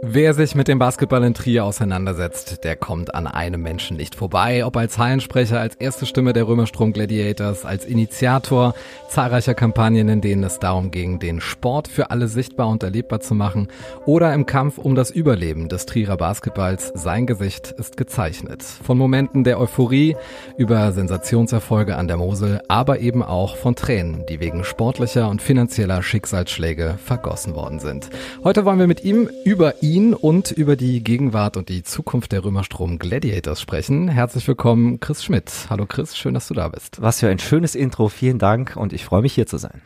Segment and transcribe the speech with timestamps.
[0.00, 4.64] Wer sich mit dem Basketball in Trier auseinandersetzt, der kommt an einem Menschen nicht vorbei.
[4.64, 8.74] Ob als Hallensprecher, als erste Stimme der Römerstrom Gladiators, als Initiator
[9.08, 13.34] zahlreicher Kampagnen, in denen es darum ging, den Sport für alle sichtbar und erlebbar zu
[13.34, 13.68] machen,
[14.06, 18.62] oder im Kampf um das Überleben des Trierer Basketballs, sein Gesicht ist gezeichnet.
[18.62, 20.16] Von Momenten der Euphorie
[20.56, 26.04] über Sensationserfolge an der Mosel, aber eben auch von Tränen, die wegen sportlicher und finanzieller
[26.04, 28.10] Schicksalsschläge vergossen worden sind.
[28.44, 32.98] Heute wollen wir mit ihm über und über die Gegenwart und die Zukunft der Römerstrom
[32.98, 34.08] Gladiators sprechen.
[34.08, 35.50] Herzlich willkommen, Chris Schmidt.
[35.70, 37.00] Hallo Chris, schön, dass du da bist.
[37.00, 39.80] Was für ein schönes Intro, vielen Dank und ich freue mich hier zu sein.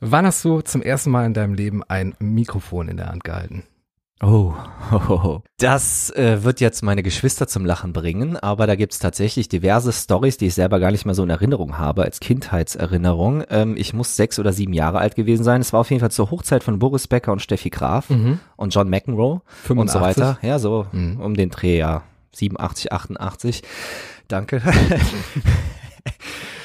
[0.00, 3.62] Wann hast du zum ersten Mal in deinem Leben ein Mikrofon in der Hand gehalten?
[4.22, 4.54] Oh,
[4.92, 5.40] oh, oh.
[5.58, 10.38] das äh, wird jetzt meine Geschwister zum Lachen bringen, aber da gibt's tatsächlich diverse Stories,
[10.38, 13.44] die ich selber gar nicht mehr so in Erinnerung habe, als Kindheitserinnerung.
[13.50, 15.60] Ähm, ich muss sechs oder sieben Jahre alt gewesen sein.
[15.60, 18.40] Es war auf jeden Fall zur Hochzeit von Boris Becker und Steffi Graf Mhm.
[18.56, 19.78] und John McEnroe 85.
[19.80, 20.38] und so weiter.
[20.40, 21.20] Ja, so Mhm.
[21.20, 22.02] um den Dreh, ja.
[22.32, 23.62] 87, 88.
[24.28, 24.62] Danke.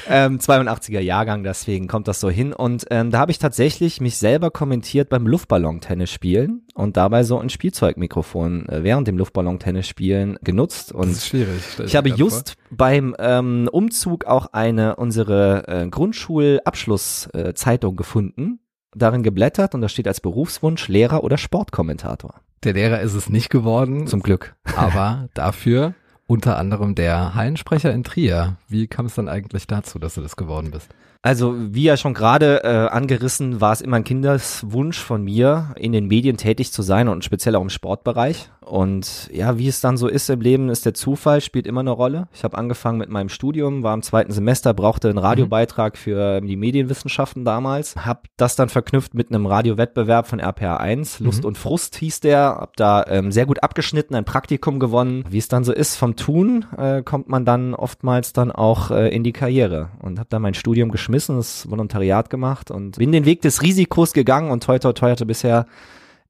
[0.09, 2.53] ähm, 82er Jahrgang, deswegen kommt das so hin.
[2.53, 7.39] Und ähm, da habe ich tatsächlich mich selber kommentiert beim Luftballon-Tennis spielen und dabei so
[7.39, 10.91] ein Spielzeugmikrofon äh, während dem Luftballon-Tennis spielen genutzt.
[10.91, 11.61] Das Und ist schwierig.
[11.85, 18.59] ich habe just beim ähm, Umzug auch eine unsere äh, Grundschulabschlusszeitung gefunden,
[18.95, 22.31] darin geblättert und da steht als Berufswunsch Lehrer oder Sportkommentator.
[22.31, 22.41] vor.
[22.63, 24.55] Der Lehrer ist es nicht geworden, Zum Glück.
[24.75, 25.93] aber dafür
[26.31, 28.55] unter anderem der Hallensprecher in Trier.
[28.69, 30.87] Wie kam es dann eigentlich dazu, dass du das geworden bist?
[31.23, 35.91] Also wie ja schon gerade äh, angerissen, war es immer ein Kindeswunsch von mir, in
[35.91, 38.49] den Medien tätig zu sein und speziell auch im Sportbereich.
[38.65, 41.91] Und ja, wie es dann so ist im Leben, ist der Zufall, spielt immer eine
[41.91, 42.27] Rolle.
[42.33, 46.55] Ich habe angefangen mit meinem Studium, war im zweiten Semester, brauchte einen Radiobeitrag für die
[46.55, 47.95] Medienwissenschaften damals.
[47.97, 51.45] Hab das dann verknüpft mit einem Radiowettbewerb von RPA 1, Lust Mhm.
[51.49, 52.57] und Frust hieß der.
[52.61, 55.25] Hab da ähm, sehr gut abgeschnitten, ein Praktikum gewonnen.
[55.29, 59.09] Wie es dann so ist, vom Tun äh, kommt man dann oftmals dann auch äh,
[59.13, 59.89] in die Karriere.
[59.99, 64.13] Und habe dann mein Studium geschmissen, das Volontariat gemacht und bin den Weg des Risikos
[64.13, 65.65] gegangen und toi toi toi hatte bisher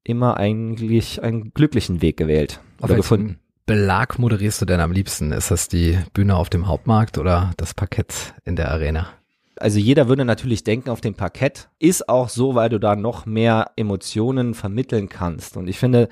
[0.04, 3.38] immer eigentlich einen glücklichen Weg gewählt Auf oder gefunden.
[3.66, 5.30] Belag moderierst du denn am liebsten?
[5.30, 9.08] Ist das die Bühne auf dem Hauptmarkt oder das Parkett in der Arena?
[9.56, 11.68] Also jeder würde natürlich denken auf dem Parkett.
[11.78, 15.56] Ist auch so, weil du da noch mehr Emotionen vermitteln kannst.
[15.56, 16.08] Und ich finde,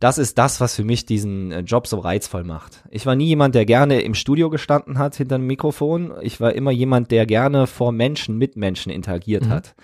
[0.00, 2.82] das ist das, was für mich diesen äh, Job so reizvoll macht.
[2.90, 6.12] Ich war nie jemand, der gerne im Studio gestanden hat hinter einem Mikrofon.
[6.20, 9.50] Ich war immer jemand, der gerne vor Menschen, mit Menschen interagiert Mhm.
[9.50, 9.74] hat.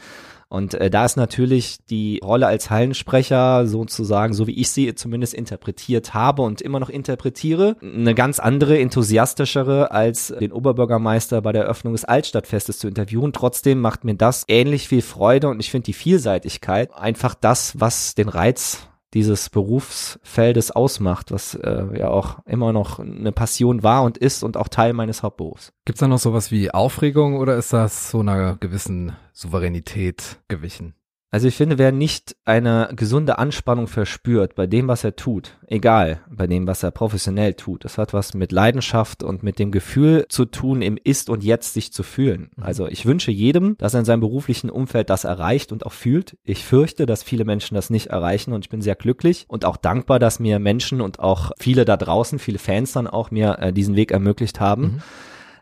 [0.53, 5.32] Und äh, da ist natürlich die Rolle als Hallensprecher sozusagen, so wie ich sie zumindest
[5.32, 11.62] interpretiert habe und immer noch interpretiere, eine ganz andere, enthusiastischere als den Oberbürgermeister bei der
[11.62, 13.32] Eröffnung des Altstadtfestes zu interviewen.
[13.32, 18.16] Trotzdem macht mir das ähnlich viel Freude und ich finde die Vielseitigkeit einfach das, was
[18.16, 24.19] den Reiz dieses Berufsfeldes ausmacht, was äh, ja auch immer noch eine Passion war und
[24.19, 25.72] ist und auch Teil meines Hauptberufs.
[25.84, 30.94] Gibt's da noch sowas wie Aufregung oder ist das so einer gewissen Souveränität gewichen?
[31.33, 36.21] Also ich finde, wer nicht eine gesunde Anspannung verspürt bei dem, was er tut, egal
[36.29, 40.27] bei dem, was er professionell tut, das hat was mit Leidenschaft und mit dem Gefühl
[40.29, 42.51] zu tun, im Ist und Jetzt sich zu fühlen.
[42.61, 46.37] Also ich wünsche jedem, dass er in seinem beruflichen Umfeld das erreicht und auch fühlt.
[46.43, 49.77] Ich fürchte, dass viele Menschen das nicht erreichen und ich bin sehr glücklich und auch
[49.77, 53.73] dankbar, dass mir Menschen und auch viele da draußen, viele Fans dann auch mir äh,
[53.73, 55.03] diesen Weg ermöglicht haben Mhm.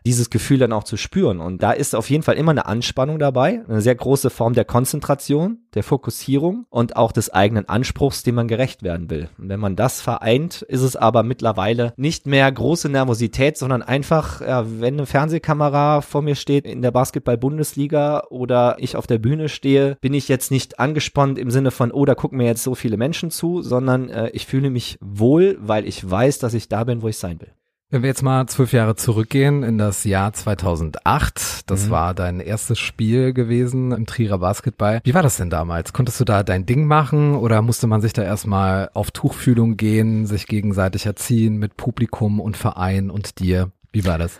[0.09, 1.39] Dieses Gefühl dann auch zu spüren.
[1.39, 4.65] Und da ist auf jeden Fall immer eine Anspannung dabei, eine sehr große Form der
[4.65, 9.29] Konzentration, der Fokussierung und auch des eigenen Anspruchs, dem man gerecht werden will.
[9.37, 14.41] Und wenn man das vereint, ist es aber mittlerweile nicht mehr große Nervosität, sondern einfach,
[14.41, 19.47] ja, wenn eine Fernsehkamera vor mir steht in der Basketball-Bundesliga oder ich auf der Bühne
[19.47, 22.73] stehe, bin ich jetzt nicht angespannt im Sinne von, oh, da gucken mir jetzt so
[22.73, 26.83] viele Menschen zu, sondern äh, ich fühle mich wohl, weil ich weiß, dass ich da
[26.83, 27.51] bin, wo ich sein will.
[27.91, 31.89] Wenn wir jetzt mal zwölf Jahre zurückgehen in das Jahr 2008, das Mhm.
[31.89, 35.01] war dein erstes Spiel gewesen im Trierer Basketball.
[35.03, 35.91] Wie war das denn damals?
[35.91, 40.27] Konntest du da dein Ding machen oder musste man sich da erstmal auf Tuchfühlung gehen,
[40.27, 43.71] sich gegenseitig erziehen mit Publikum und Verein und dir?
[43.91, 44.39] Wie war das?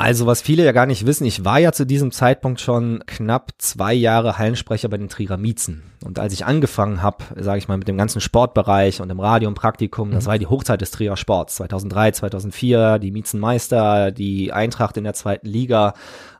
[0.00, 3.50] Also, was viele ja gar nicht wissen, ich war ja zu diesem Zeitpunkt schon knapp
[3.58, 5.82] zwei Jahre Hallensprecher bei den Trierer Miezen.
[6.02, 9.50] Und als ich angefangen habe, sage ich mal, mit dem ganzen Sportbereich und im Radio
[9.50, 14.96] und Praktikum, das war die Hochzeit des Trierer Sports, 2003, 2004, die Miezenmeister, die Eintracht
[14.96, 15.92] in der zweiten Liga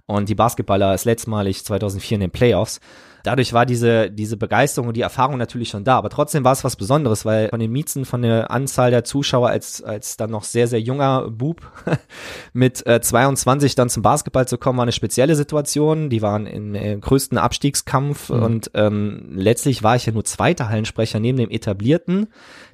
[0.07, 2.81] und die Basketballer ist letztmalig 2004 in den Playoffs
[3.23, 5.97] dadurch war diese, diese Begeisterung und die Erfahrung natürlich schon da.
[5.97, 9.49] Aber trotzdem war es was Besonderes, weil von den Miezen, von der Anzahl der Zuschauer
[9.49, 11.61] als, als dann noch sehr, sehr junger Bub
[12.53, 16.11] mit äh, 22 dann zum Basketball zu kommen, war eine spezielle Situation.
[16.11, 18.43] Die waren im äh, größten Abstiegskampf mhm.
[18.43, 22.29] und ähm, letztlich war ich ja nur zweiter Hallensprecher neben dem etablierten.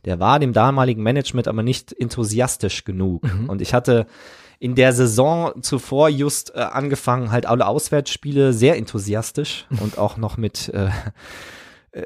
[0.05, 3.25] Der war dem damaligen Management aber nicht enthusiastisch genug.
[3.25, 3.49] Mhm.
[3.49, 4.07] Und ich hatte
[4.59, 10.37] in der Saison zuvor just äh, angefangen, halt alle Auswärtsspiele sehr enthusiastisch und auch noch
[10.37, 10.91] mit äh,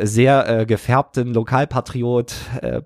[0.01, 2.83] sehr äh, gefärbten Lokalpatriot, äh,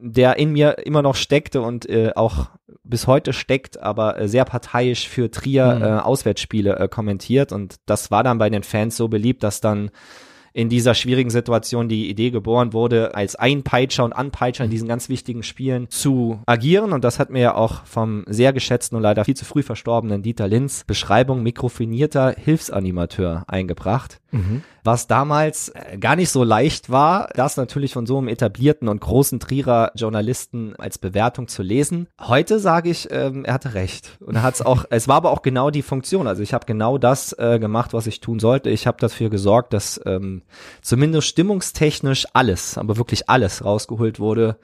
[0.00, 2.48] der in mir immer noch steckte und äh, auch
[2.84, 5.82] bis heute steckt, aber äh, sehr parteiisch für Trier mhm.
[5.82, 7.52] äh, Auswärtsspiele äh, kommentiert.
[7.52, 9.90] Und das war dann bei den Fans so beliebt, dass dann
[10.54, 15.08] in dieser schwierigen Situation die Idee geboren wurde, als Einpeitscher und Anpeitscher in diesen ganz
[15.08, 16.92] wichtigen Spielen zu agieren.
[16.92, 20.22] Und das hat mir ja auch vom sehr geschätzten und leider viel zu früh verstorbenen
[20.22, 24.20] Dieter Linz Beschreibung mikrofonierter Hilfsanimateur eingebracht.
[24.30, 28.88] Mhm was damals äh, gar nicht so leicht war, das natürlich von so einem etablierten
[28.88, 32.06] und großen Trierer Journalisten als Bewertung zu lesen.
[32.20, 34.18] Heute sage ich, ähm, er hatte recht.
[34.20, 36.26] Und er hat es auch, es war aber auch genau die Funktion.
[36.26, 38.68] Also ich habe genau das äh, gemacht, was ich tun sollte.
[38.70, 40.42] Ich habe dafür gesorgt, dass ähm,
[40.82, 44.58] zumindest stimmungstechnisch alles, aber wirklich alles rausgeholt wurde,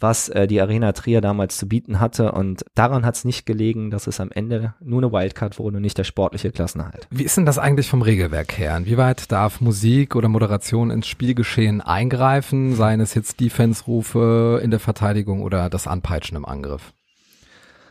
[0.00, 2.32] was äh, die Arena Trier damals zu bieten hatte.
[2.32, 5.82] Und daran hat es nicht gelegen, dass es am Ende nur eine Wildcard wurde und
[5.82, 7.06] nicht der sportliche Klassenerhalt.
[7.10, 8.76] Wie ist denn das eigentlich vom Regelwerk her?
[8.76, 15.42] Inwieweit darf Musik oder Moderation ins Spielgeschehen eingreifen, seien es jetzt Defense-Rufe in der Verteidigung
[15.42, 16.92] oder das Anpeitschen im Angriff?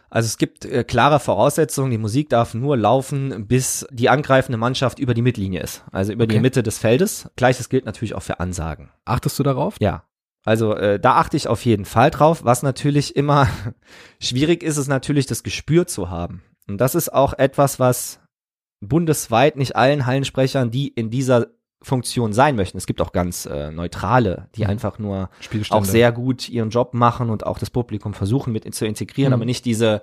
[0.10, 1.92] Also es gibt äh, klare Voraussetzungen.
[1.92, 6.24] Die Musik darf nur laufen, bis die angreifende Mannschaft über die Mittellinie ist, also über
[6.24, 6.36] okay.
[6.36, 7.30] die Mitte des Feldes.
[7.36, 8.92] Gleiches gilt natürlich auch für Ansagen.
[9.04, 9.76] Achtest du darauf?
[9.80, 10.04] Ja.
[10.46, 12.46] Also äh, da achte ich auf jeden Fall drauf.
[12.46, 13.48] Was natürlich immer
[14.20, 16.44] schwierig ist, ist natürlich das Gespür zu haben.
[16.68, 18.20] Und das ist auch etwas, was
[18.80, 21.48] bundesweit nicht allen Hallensprechern, die in dieser
[21.82, 22.78] Funktion sein möchten.
[22.78, 24.72] Es gibt auch ganz äh, neutrale, die mhm.
[24.72, 25.30] einfach nur
[25.70, 29.36] auch sehr gut ihren Job machen und auch das Publikum versuchen mit zu integrieren, mhm.
[29.36, 30.02] aber nicht diese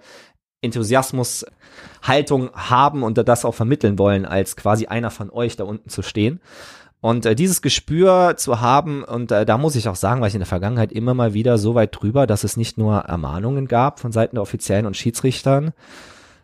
[0.60, 6.02] Enthusiasmus-Haltung haben und das auch vermitteln wollen, als quasi einer von euch da unten zu
[6.02, 6.40] stehen.
[7.02, 10.34] Und äh, dieses Gespür zu haben, und äh, da muss ich auch sagen, war ich
[10.34, 13.98] in der Vergangenheit immer mal wieder so weit drüber, dass es nicht nur Ermahnungen gab
[13.98, 15.72] von Seiten der Offiziellen und Schiedsrichtern,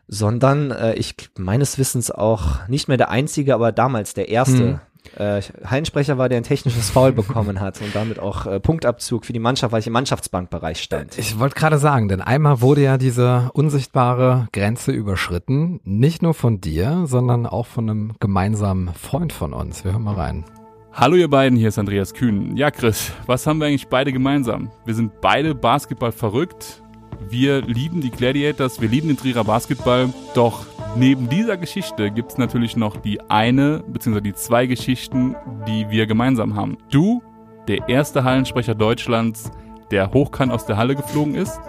[0.08, 4.80] sondern äh, ich meines Wissens auch nicht mehr der einzige, aber damals der erste hm
[5.16, 9.32] äh, Hallensprecher war, der ein technisches Foul bekommen hat und damit auch äh, Punktabzug für
[9.32, 11.18] die Mannschaft, weil ich im Mannschaftsbankbereich stand.
[11.18, 16.60] Ich wollte gerade sagen, denn einmal wurde ja diese unsichtbare Grenze überschritten, nicht nur von
[16.60, 19.84] dir, sondern auch von einem gemeinsamen Freund von uns.
[19.84, 20.44] Wir hören mal rein.
[20.92, 22.56] Hallo ihr beiden, hier ist Andreas Kühn.
[22.56, 24.70] Ja Chris, was haben wir eigentlich beide gemeinsam?
[24.84, 26.82] Wir sind beide Basketball verrückt.
[27.28, 30.66] Wir lieben die Gladiators, wir lieben den Trierer Basketball, doch
[30.98, 34.20] Neben dieser Geschichte gibt es natürlich noch die eine bzw.
[34.20, 36.76] die zwei Geschichten, die wir gemeinsam haben.
[36.90, 37.22] Du,
[37.68, 39.52] der erste Hallensprecher Deutschlands,
[39.92, 41.60] der hochkant aus der Halle geflogen ist.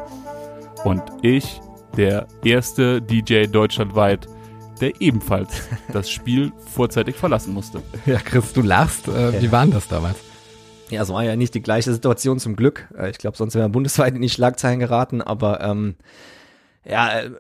[0.84, 1.62] Und ich,
[1.96, 4.26] der erste DJ deutschlandweit,
[4.82, 5.62] der ebenfalls
[5.94, 7.84] das Spiel vorzeitig verlassen musste.
[8.08, 9.10] Ja, Chris, du lachst.
[9.10, 10.18] Äh, wie war denn das damals?
[10.90, 12.88] Ja, es war ja nicht die gleiche Situation zum Glück.
[12.98, 15.98] Äh, ich glaube, sonst wären wir bundesweit in die Schlagzeilen geraten, aber ähm,
[16.86, 17.32] ja, äh,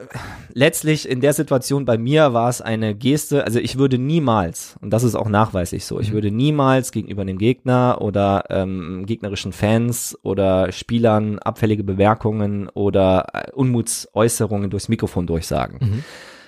[0.53, 4.91] letztlich in der Situation bei mir war es eine Geste, also ich würde niemals, und
[4.91, 6.13] das ist auch nachweislich so, ich mhm.
[6.13, 13.51] würde niemals gegenüber dem Gegner oder ähm, gegnerischen Fans oder Spielern abfällige Bemerkungen oder äh,
[13.51, 15.77] Unmutsäußerungen durchs Mikrofon durchsagen.
[15.81, 16.03] Mhm.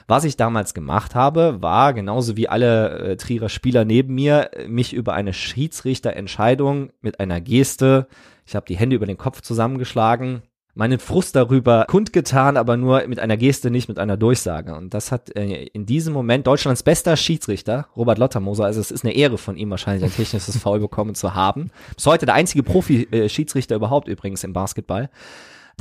[0.08, 4.94] Was ich damals gemacht habe, war genauso wie alle äh, Trierer Spieler neben mir, mich
[4.94, 8.08] über eine Schiedsrichterentscheidung mit einer Geste,
[8.46, 10.42] ich habe die Hände über den Kopf zusammengeschlagen,
[10.74, 14.76] meinen Frust darüber kundgetan, aber nur mit einer Geste, nicht mit einer Durchsage.
[14.76, 19.04] Und das hat äh, in diesem Moment Deutschlands bester Schiedsrichter, Robert Lottermoser, also es ist
[19.04, 21.72] eine Ehre von ihm wahrscheinlich ein technisches Foul bekommen zu haben.
[21.96, 25.10] Bis heute der einzige Profi-Schiedsrichter überhaupt übrigens im Basketball.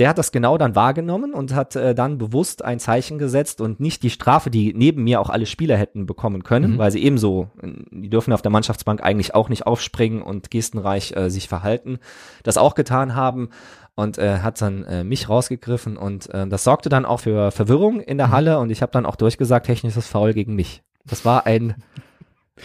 [0.01, 3.81] Der hat das genau dann wahrgenommen und hat äh, dann bewusst ein Zeichen gesetzt und
[3.81, 6.79] nicht die Strafe, die neben mir auch alle Spieler hätten bekommen können, mhm.
[6.79, 7.51] weil sie ebenso,
[7.91, 11.99] die dürfen auf der Mannschaftsbank eigentlich auch nicht aufspringen und gestenreich äh, sich verhalten,
[12.43, 13.51] das auch getan haben,
[13.95, 18.01] und äh, hat dann äh, mich rausgegriffen und äh, das sorgte dann auch für Verwirrung
[18.01, 18.33] in der mhm.
[18.33, 20.83] Halle und ich habe dann auch durchgesagt, technisches Foul gegen mich.
[21.05, 21.75] Das war ein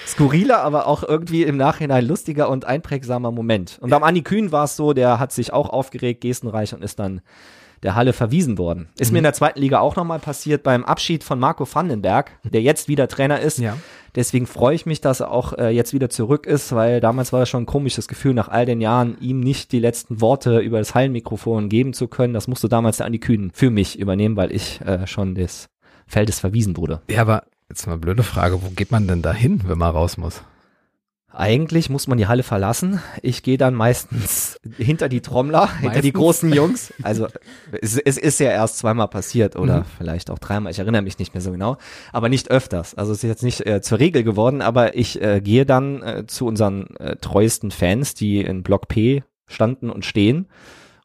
[0.08, 3.78] skurriler, aber auch irgendwie im Nachhinein lustiger und einprägsamer Moment.
[3.82, 7.00] Und beim Andi Kühn war es so, der hat sich auch aufgeregt, gestenreich und ist
[7.00, 7.22] dann
[7.84, 8.88] der Halle verwiesen worden.
[8.98, 12.62] Ist mir in der zweiten Liga auch nochmal passiert beim Abschied von Marco Vandenberg, der
[12.62, 13.60] jetzt wieder Trainer ist.
[13.60, 13.78] Ja.
[14.16, 17.42] Deswegen freue ich mich, dass er auch äh, jetzt wieder zurück ist, weil damals war
[17.42, 20.80] das schon ein komisches Gefühl, nach all den Jahren ihm nicht die letzten Worte über
[20.80, 22.34] das Hallenmikrofon geben zu können.
[22.34, 25.70] Das musste damals der Andi Kühn für mich übernehmen, weil ich äh, schon des
[26.08, 27.02] Feldes verwiesen wurde.
[27.10, 29.92] Ja, aber jetzt mal eine blöde Frage, wo geht man denn da hin, wenn man
[29.92, 30.42] raus muss?
[31.38, 33.02] Eigentlich muss man die Halle verlassen.
[33.22, 36.14] Ich gehe dann meistens hinter die Trommler, hinter die Meistens?
[36.14, 36.94] großen Jungs.
[37.04, 37.28] Also
[37.82, 39.86] es, es ist ja erst zweimal passiert oder Mhm.
[39.98, 40.72] vielleicht auch dreimal.
[40.72, 41.76] Ich erinnere mich nicht mehr so genau,
[42.14, 42.96] aber nicht öfters.
[42.96, 46.24] Also es ist jetzt nicht äh, zur Regel geworden, aber ich äh, gehe dann äh,
[46.26, 50.48] zu unseren äh, treuesten Fans, die in Block P standen und stehen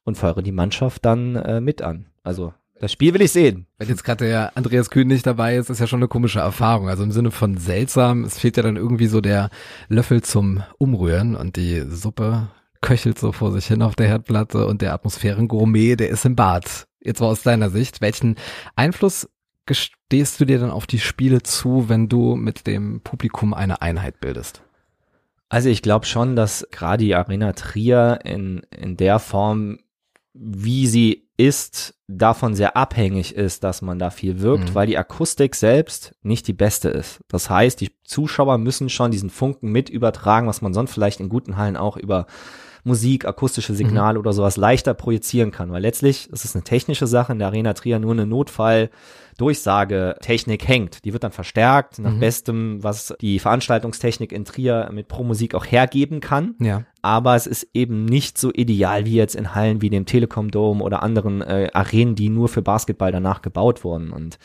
[0.04, 2.06] und feuere die Mannschaft dann äh, mit an.
[2.22, 3.66] Also das Spiel will ich sehen.
[3.76, 6.88] Wenn jetzt gerade der Andreas Kühn nicht dabei ist, ist ja schon eine komische Erfahrung.
[6.88, 9.50] Also im Sinne von seltsam, es fehlt ja dann irgendwie so der
[9.88, 12.48] Löffel zum Umrühren und die Suppe
[12.80, 16.86] köchelt so vor sich hin auf der Herdplatte und der Atmosphärengourmet, der ist im Bad.
[17.00, 18.36] Jetzt mal aus deiner Sicht, welchen
[18.76, 19.28] Einfluss
[19.66, 24.20] gestehst du dir dann auf die Spiele zu, wenn du mit dem Publikum eine Einheit
[24.20, 24.62] bildest?
[25.50, 29.80] Also ich glaube schon, dass gerade die Arena Trier in, in der Form,
[30.32, 34.74] wie sie ist, davon sehr abhängig ist, dass man da viel wirkt, Mhm.
[34.74, 37.20] weil die Akustik selbst nicht die beste ist.
[37.28, 41.28] Das heißt, die Zuschauer müssen schon diesen Funken mit übertragen, was man sonst vielleicht in
[41.28, 42.26] guten Hallen auch über
[42.82, 47.32] Musik, akustische Signale oder sowas leichter projizieren kann, weil letztlich ist es eine technische Sache
[47.32, 48.24] in der Arena Trier nur eine
[49.40, 51.04] Notfall-Durchsagetechnik hängt.
[51.04, 52.20] Die wird dann verstärkt nach Mhm.
[52.20, 56.84] bestem, was die Veranstaltungstechnik in Trier mit Pro Musik auch hergeben kann Ja.
[57.02, 60.82] aber es ist eben nicht so ideal wie jetzt in Hallen wie dem Telekom Dome
[60.84, 64.10] oder anderen äh, Arenen, die nur für Basketball danach gebaut wurden.
[64.12, 64.38] Und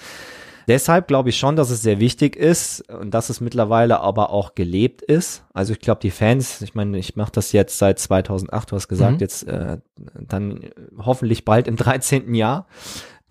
[0.67, 4.55] deshalb glaube ich schon, dass es sehr wichtig ist und dass es mittlerweile aber auch
[4.55, 5.43] gelebt ist.
[5.53, 8.87] Also ich glaube, die Fans, ich meine, ich mache das jetzt seit 2008, du hast
[8.87, 9.19] gesagt, Mhm.
[9.19, 9.77] jetzt äh,
[10.27, 10.61] dann
[10.97, 12.33] hoffentlich bald im 13.
[12.35, 12.67] Jahr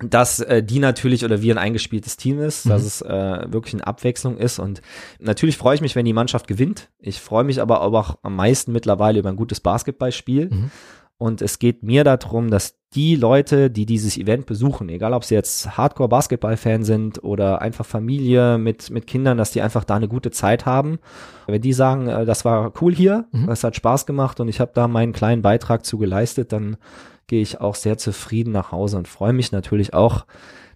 [0.01, 2.87] dass äh, die natürlich oder wir ein eingespieltes Team ist, dass Mhm.
[2.89, 4.83] es äh, wirklich eine Abwechslung ist und
[5.21, 6.91] natürlich freue ich mich, wenn die Mannschaft gewinnt.
[6.99, 10.71] Ich freue mich aber auch am meisten mittlerweile über ein gutes Basketballspiel Mhm.
[11.17, 15.35] und es geht mir darum, dass die Leute, die dieses Event besuchen, egal ob sie
[15.35, 20.31] jetzt Hardcore-Basketball-Fan sind oder einfach Familie mit, mit Kindern, dass die einfach da eine gute
[20.31, 20.99] Zeit haben.
[21.47, 23.49] Wenn die sagen, äh, das war cool hier, Mhm.
[23.49, 26.77] es hat Spaß gemacht und ich habe da meinen kleinen Beitrag zu geleistet, dann
[27.27, 30.27] gehe ich auch sehr zufrieden nach Hause und freue mich natürlich auch,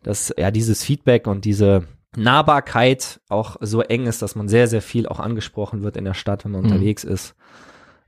[0.02, 1.84] dass ja dieses Feedback und diese
[2.16, 6.14] Nahbarkeit auch so eng ist, dass man sehr, sehr viel auch angesprochen wird in der
[6.14, 6.72] Stadt, wenn man Mhm.
[6.72, 7.34] unterwegs ist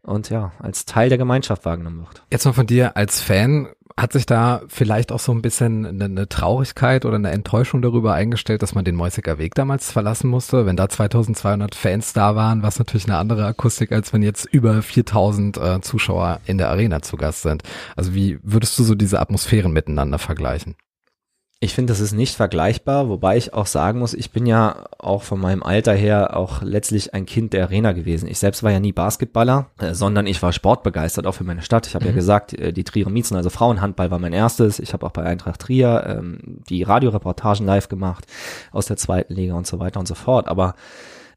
[0.02, 2.24] und ja, als Teil der Gemeinschaft wahrgenommen wird.
[2.30, 3.68] Jetzt mal von dir als Fan,
[4.00, 8.14] hat sich da vielleicht auch so ein bisschen eine, eine Traurigkeit oder eine Enttäuschung darüber
[8.14, 10.66] eingestellt, dass man den Mäusiger Weg damals verlassen musste?
[10.66, 14.46] Wenn da 2200 Fans da waren, war es natürlich eine andere Akustik, als wenn jetzt
[14.46, 17.62] über 4000 äh, Zuschauer in der Arena zu Gast sind.
[17.96, 20.76] Also wie würdest du so diese Atmosphären miteinander vergleichen?
[21.62, 25.22] Ich finde, das ist nicht vergleichbar, wobei ich auch sagen muss, ich bin ja auch
[25.22, 28.28] von meinem Alter her auch letztlich ein Kind der Arena gewesen.
[28.30, 31.86] Ich selbst war ja nie Basketballer, äh, sondern ich war sportbegeistert, auch für meine Stadt.
[31.86, 32.16] Ich habe ja Mhm.
[32.16, 34.78] gesagt, äh, die Trierer Miezen, also Frauenhandball war mein erstes.
[34.78, 38.24] Ich habe auch bei Eintracht Trier ähm, die Radioreportagen live gemacht
[38.72, 40.48] aus der zweiten Liga und so weiter und so fort.
[40.48, 40.74] Aber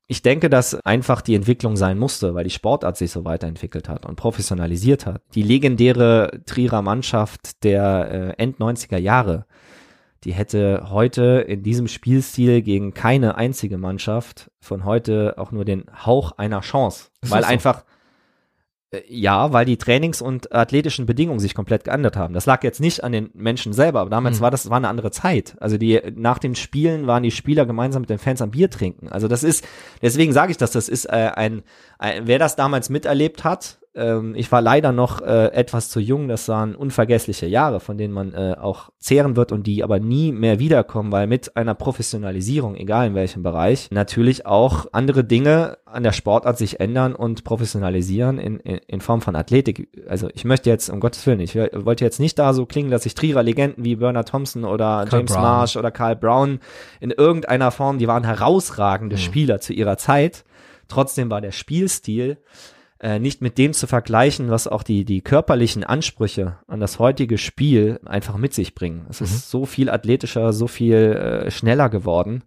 [0.07, 4.05] ich denke, dass einfach die Entwicklung sein musste, weil die Sportart sich so weiterentwickelt hat
[4.05, 5.21] und professionalisiert hat.
[5.35, 9.45] Die legendäre Trierer Mannschaft der äh, End-90er Jahre,
[10.23, 15.85] die hätte heute in diesem Spielstil gegen keine einzige Mannschaft von heute auch nur den
[16.05, 17.09] Hauch einer Chance.
[17.21, 17.53] Weil das so?
[17.53, 17.83] einfach,
[18.91, 22.33] äh, ja, weil die Trainings- und athletischen Bedingungen sich komplett geändert haben.
[22.33, 24.43] Das lag jetzt nicht an den Menschen selber, aber damals Mhm.
[24.43, 25.55] war das war eine andere Zeit.
[25.59, 29.09] Also die nach den Spielen waren die Spieler gemeinsam mit den Fans am Bier trinken.
[29.09, 29.65] Also das ist,
[30.01, 31.63] deswegen sage ich das, das ist äh, ein,
[31.99, 36.27] ein, wer das damals miterlebt hat, ähm, ich war leider noch äh, etwas zu jung,
[36.27, 40.31] das waren unvergessliche Jahre, von denen man äh, auch zehren wird und die aber nie
[40.31, 46.03] mehr wiederkommen, weil mit einer Professionalisierung, egal in welchem Bereich, natürlich auch andere Dinge an
[46.03, 49.89] der Sportart sich ändern und professionalisieren in, in, in Form von Athletik.
[50.07, 53.05] Also ich möchte jetzt, um Gottes Willen, ich wollte jetzt nicht da so klingen, dass
[53.05, 55.41] ich Trierer Legenden wie Bernard Thompson oder Karl James Brown.
[55.43, 56.59] Marsh oder Karl Brown
[56.99, 59.19] in irgendeiner Form, die waren herausragende Mhm.
[59.19, 60.45] Spieler zu ihrer Zeit.
[60.87, 62.37] Trotzdem war der Spielstil
[63.03, 67.37] äh, nicht mit dem zu vergleichen, was auch die, die körperlichen Ansprüche an das heutige
[67.37, 69.05] Spiel einfach mit sich bringen.
[69.09, 69.25] Es Mhm.
[69.25, 72.43] ist so viel athletischer, so viel äh, schneller geworden,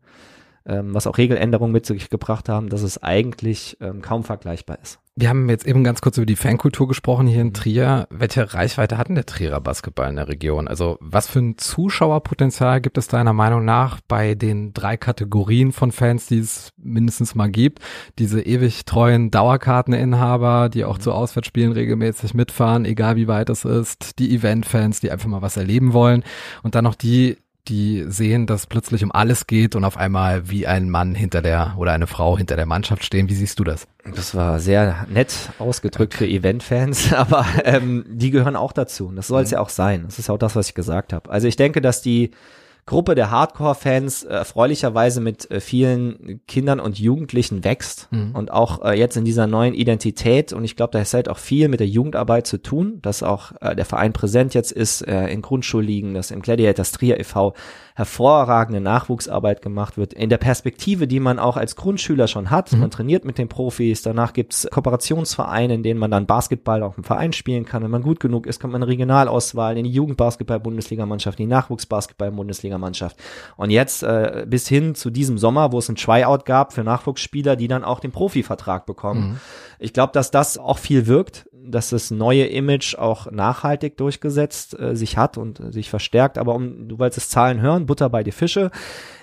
[0.64, 4.98] ähm, was auch Regeländerungen mit sich gebracht haben, dass es eigentlich ähm, kaum vergleichbar ist.
[5.18, 8.06] Wir haben jetzt eben ganz kurz über die Fankultur gesprochen hier in Trier.
[8.11, 10.68] Welche Reichweite hat denn der Trierer Basketball in der Region?
[10.68, 15.90] Also was für ein Zuschauerpotenzial gibt es deiner Meinung nach bei den drei Kategorien von
[15.90, 17.78] Fans, die es mindestens mal gibt?
[18.18, 24.18] Diese ewig treuen Dauerkarteninhaber, die auch zu Auswärtsspielen regelmäßig mitfahren, egal wie weit es ist.
[24.18, 26.25] Die Eventfans, die einfach mal was erleben wollen.
[26.62, 30.66] Und dann noch die, die sehen, dass plötzlich um alles geht und auf einmal wie
[30.66, 33.28] ein Mann hinter der oder eine Frau hinter der Mannschaft stehen.
[33.28, 33.87] Wie siehst du das?
[34.14, 39.08] Das war sehr nett ausgedrückt für Event-Fans, aber ähm, die gehören auch dazu.
[39.08, 40.04] Und das soll es ja auch sein.
[40.06, 41.30] Das ist auch das, was ich gesagt habe.
[41.30, 42.30] Also ich denke, dass die
[42.87, 48.31] Gruppe der Hardcore-Fans äh, erfreulicherweise mit äh, vielen Kindern und Jugendlichen wächst mhm.
[48.33, 51.38] und auch äh, jetzt in dieser neuen Identität und ich glaube, da ist halt auch
[51.38, 56.14] viel mit der Jugendarbeit zu tun, dass auch der Verein präsent jetzt ist in Grundschulligen,
[56.14, 57.55] dass im Gladiators Trier e.V
[57.96, 60.12] hervorragende Nachwuchsarbeit gemacht wird.
[60.12, 62.70] In der Perspektive, die man auch als Grundschüler schon hat.
[62.70, 62.80] Mhm.
[62.80, 67.04] Man trainiert mit den Profis, danach gibt's Kooperationsvereine, in denen man dann Basketball auch im
[67.04, 67.82] Verein spielen kann.
[67.82, 73.16] Wenn man gut genug ist, kommt man in Regionalauswahl in die Jugendbasketball-Bundesligamannschaft, in die Nachwuchsbasketball-Bundesligamannschaft.
[73.56, 77.56] Und jetzt äh, bis hin zu diesem Sommer, wo es ein Tryout gab für Nachwuchsspieler,
[77.56, 79.30] die dann auch den Profivertrag bekommen.
[79.30, 79.40] Mhm.
[79.78, 84.96] Ich glaube, dass das auch viel wirkt dass das neue Image auch nachhaltig durchgesetzt äh,
[84.96, 86.38] sich hat und äh, sich verstärkt.
[86.38, 88.70] Aber um, du wolltest Zahlen hören, Butter bei die Fische.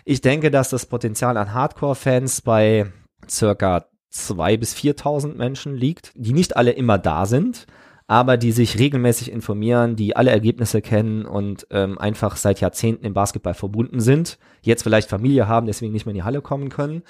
[0.06, 2.92] Ich denke, dass das Potenzial an Hardcore-Fans bei
[3.30, 7.66] circa zwei bis 4.000 Menschen liegt, die nicht alle immer da sind,
[8.08, 13.14] aber die sich regelmäßig informieren, die alle Ergebnisse kennen und ähm, einfach seit Jahrzehnten im
[13.14, 17.04] Basketball verbunden sind, jetzt vielleicht Familie haben, deswegen nicht mehr in die Halle kommen können.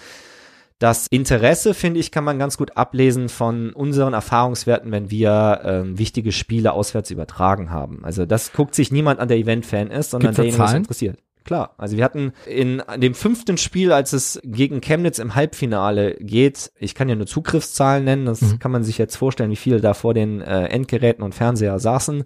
[0.83, 5.97] Das Interesse, finde ich, kann man ganz gut ablesen von unseren Erfahrungswerten, wenn wir ähm,
[5.97, 8.03] wichtige Spiele auswärts übertragen haben.
[8.03, 11.19] Also das guckt sich niemand an, der Event-Fan ist, sondern derjenige, der interessiert.
[11.45, 16.73] Klar, also wir hatten in dem fünften Spiel, als es gegen Chemnitz im Halbfinale geht,
[16.77, 18.59] ich kann ja nur Zugriffszahlen nennen, das mhm.
[18.59, 22.25] kann man sich jetzt vorstellen, wie viele da vor den äh, Endgeräten und Fernseher saßen,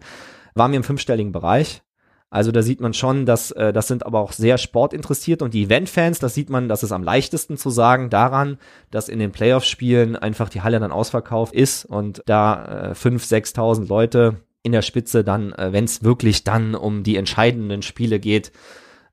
[0.55, 1.83] waren wir im fünfstelligen Bereich.
[2.29, 5.63] Also da sieht man schon, dass äh, das sind aber auch sehr sportinteressiert und die
[5.63, 8.57] Event-Fans, das sieht man, das ist am leichtesten zu sagen daran,
[8.91, 13.87] dass in den Playoff-Spielen einfach die Halle dann ausverkauft ist und da äh, 5.000, 6.000
[13.87, 18.51] Leute in der Spitze dann, äh, wenn es wirklich dann um die entscheidenden Spiele geht,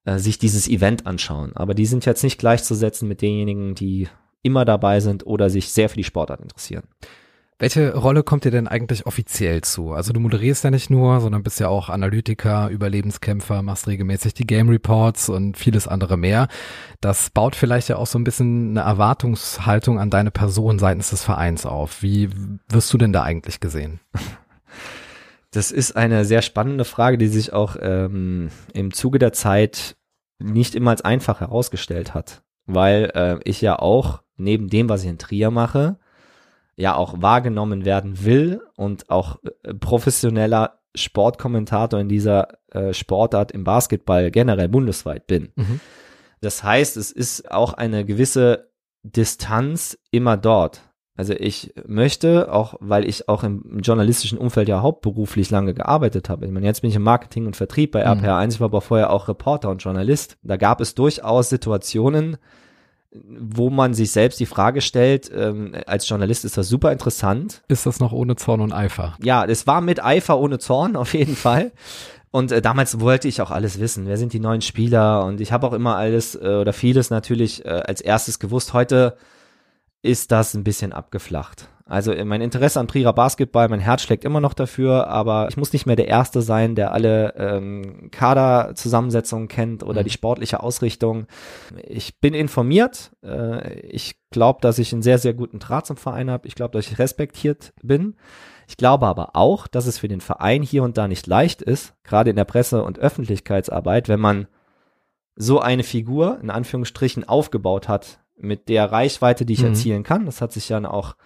[0.04, 1.52] äh, sich dieses Event anschauen.
[1.54, 4.08] Aber die sind jetzt nicht gleichzusetzen mit denjenigen, die
[4.42, 6.84] immer dabei sind oder sich sehr für die Sportart interessieren.
[7.58, 9.92] Welche Rolle kommt dir denn eigentlich offiziell zu?
[9.92, 14.46] Also du moderierst ja nicht nur, sondern bist ja auch Analytiker, Überlebenskämpfer, machst regelmäßig die
[14.46, 16.48] Game Reports und vieles andere mehr.
[17.00, 21.22] Das baut vielleicht ja auch so ein bisschen eine Erwartungshaltung an deine Person seitens des
[21.22, 22.02] Vereins auf.
[22.02, 22.28] Wie
[22.68, 24.00] wirst du denn da eigentlich gesehen?
[25.50, 29.94] Das ist eine sehr spannende Frage, die sich auch ähm, im Zuge der Zeit
[30.40, 35.10] nicht immer als einfach herausgestellt hat, weil äh, ich ja auch neben dem, was ich
[35.10, 35.96] in Trier mache,
[36.76, 43.64] ja auch wahrgenommen werden will und auch äh, professioneller Sportkommentator in dieser äh, Sportart im
[43.64, 45.52] Basketball generell bundesweit bin.
[45.56, 45.80] Mhm.
[46.40, 48.70] Das heißt, es ist auch eine gewisse
[49.02, 50.82] Distanz immer dort.
[51.16, 56.44] Also ich möchte, auch weil ich auch im journalistischen Umfeld ja hauptberuflich lange gearbeitet habe.
[56.44, 58.20] Ich meine, jetzt bin ich im Marketing und Vertrieb bei mhm.
[58.20, 60.38] RPR1, ich war aber vorher auch Reporter und Journalist.
[60.42, 62.36] Da gab es durchaus Situationen,
[63.14, 67.62] wo man sich selbst die Frage stellt, ähm, als Journalist ist das super interessant.
[67.68, 69.16] Ist das noch ohne Zorn und Eifer?
[69.22, 71.72] Ja, es war mit Eifer ohne Zorn auf jeden Fall.
[72.30, 74.06] Und äh, damals wollte ich auch alles wissen.
[74.06, 75.24] Wer sind die neuen Spieler?
[75.24, 78.72] Und ich habe auch immer alles äh, oder vieles natürlich äh, als erstes gewusst.
[78.72, 79.16] Heute
[80.02, 81.68] ist das ein bisschen abgeflacht.
[81.86, 85.56] Also äh, mein Interesse an Trierer Basketball, mein Herz schlägt immer noch dafür, aber ich
[85.56, 90.04] muss nicht mehr der Erste sein, der alle ähm, Kaderzusammensetzungen kennt oder mhm.
[90.04, 91.26] die sportliche Ausrichtung.
[91.86, 93.12] Ich bin informiert.
[93.22, 96.48] Äh, ich glaube, dass ich einen sehr, sehr guten Draht zum Verein habe.
[96.48, 98.16] Ich glaube, dass ich respektiert bin.
[98.66, 101.94] Ich glaube aber auch, dass es für den Verein hier und da nicht leicht ist,
[102.02, 104.46] gerade in der Presse- und Öffentlichkeitsarbeit, wenn man
[105.36, 109.68] so eine Figur in Anführungsstrichen aufgebaut hat mit der Reichweite, die ich mhm.
[109.68, 110.24] erzielen kann.
[110.24, 111.16] Das hat sich dann auch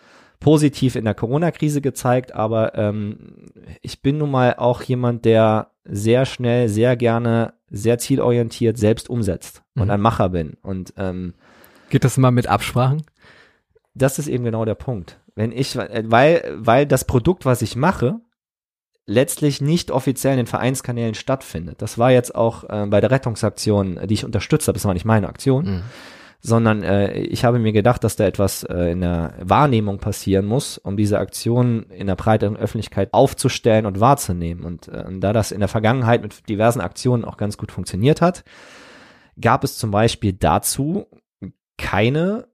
[0.40, 3.46] positiv in der Corona-Krise gezeigt, aber ähm,
[3.82, 9.62] ich bin nun mal auch jemand, der sehr schnell, sehr gerne, sehr zielorientiert selbst umsetzt
[9.74, 9.82] mhm.
[9.82, 10.56] und ein Macher bin.
[10.62, 11.34] Und ähm,
[11.90, 13.02] geht das immer mit Absprachen?
[13.94, 15.18] Das ist eben genau der Punkt.
[15.34, 18.20] Wenn ich, weil, weil das Produkt, was ich mache,
[19.06, 21.80] letztlich nicht offiziell in den Vereinskanälen stattfindet.
[21.80, 25.06] Das war jetzt auch äh, bei der Rettungsaktion, die ich unterstützt habe, das war nicht
[25.06, 25.64] meine Aktion.
[25.64, 25.82] Mhm
[26.40, 30.78] sondern äh, ich habe mir gedacht, dass da etwas äh, in der Wahrnehmung passieren muss,
[30.78, 34.64] um diese Aktion in der breiteren Öffentlichkeit aufzustellen und wahrzunehmen.
[34.64, 38.44] Und äh, da das in der Vergangenheit mit diversen Aktionen auch ganz gut funktioniert hat,
[39.40, 41.06] gab es zum Beispiel dazu
[41.76, 42.46] keine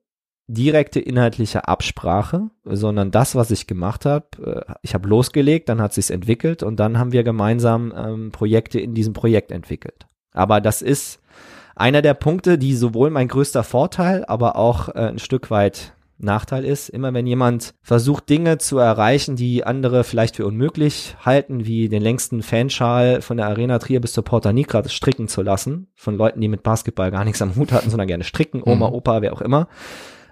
[0.46, 4.26] direkte inhaltliche Absprache, sondern das, was ich gemacht habe,
[4.68, 8.80] äh, ich habe losgelegt, dann hat sich's entwickelt und dann haben wir gemeinsam ähm, Projekte
[8.80, 10.06] in diesem Projekt entwickelt.
[10.32, 11.20] Aber das ist
[11.74, 16.64] einer der Punkte, die sowohl mein größter Vorteil, aber auch äh, ein Stück weit Nachteil
[16.64, 16.88] ist.
[16.88, 22.02] Immer wenn jemand versucht, Dinge zu erreichen, die andere vielleicht für unmöglich halten, wie den
[22.02, 26.40] längsten Fanschal von der Arena Trier bis zur Porta Nigra stricken zu lassen, von Leuten,
[26.40, 28.94] die mit Basketball gar nichts am Hut hatten, sondern gerne stricken, Oma, mhm.
[28.94, 29.68] Opa, wer auch immer,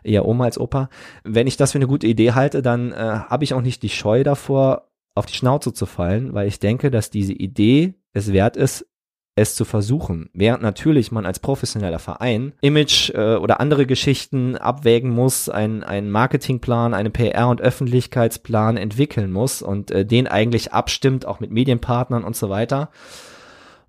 [0.02, 0.88] eher Oma als Opa.
[1.24, 3.88] Wenn ich das für eine gute Idee halte, dann äh, habe ich auch nicht die
[3.88, 8.56] Scheu davor, auf die Schnauze zu fallen, weil ich denke, dass diese Idee es wert
[8.56, 8.86] ist,
[9.34, 10.28] es zu versuchen.
[10.34, 16.10] Während natürlich man als professioneller Verein Image äh, oder andere Geschichten abwägen muss, ein, einen
[16.10, 22.24] Marketingplan, einen PR- und Öffentlichkeitsplan entwickeln muss und äh, den eigentlich abstimmt, auch mit Medienpartnern
[22.24, 22.90] und so weiter.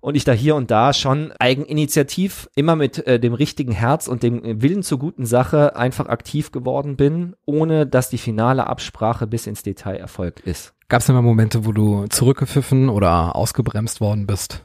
[0.00, 4.22] Und ich da hier und da schon eigeninitiativ immer mit äh, dem richtigen Herz und
[4.22, 9.46] dem Willen zur guten Sache einfach aktiv geworden bin, ohne dass die finale Absprache bis
[9.46, 10.74] ins Detail erfolgt ist.
[10.88, 14.62] Gab es immer Momente, wo du zurückgepfiffen oder ausgebremst worden bist?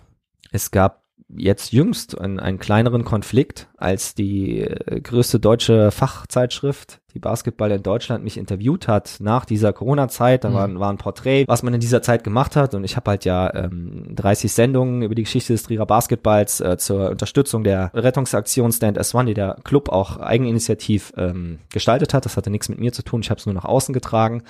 [0.51, 1.03] Es gab
[1.35, 7.83] jetzt jüngst einen, einen kleineren Konflikt, als die äh, größte deutsche Fachzeitschrift, die Basketball in
[7.83, 10.43] Deutschland, mich interviewt hat nach dieser Corona-Zeit.
[10.43, 10.53] Da mhm.
[10.53, 12.73] war, war ein Porträt, was man in dieser Zeit gemacht hat.
[12.73, 16.77] Und ich habe halt ja ähm, 30 Sendungen über die Geschichte des Trierer Basketballs äh,
[16.77, 22.25] zur Unterstützung der Rettungsaktion Stand S1, die der Club auch eigeninitiativ ähm, gestaltet hat.
[22.25, 23.21] Das hatte nichts mit mir zu tun.
[23.21, 24.43] Ich habe es nur nach außen getragen.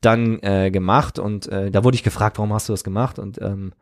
[0.00, 3.20] Dann äh, gemacht und äh, da wurde ich gefragt, warum hast du das gemacht?
[3.20, 3.72] Und ähm,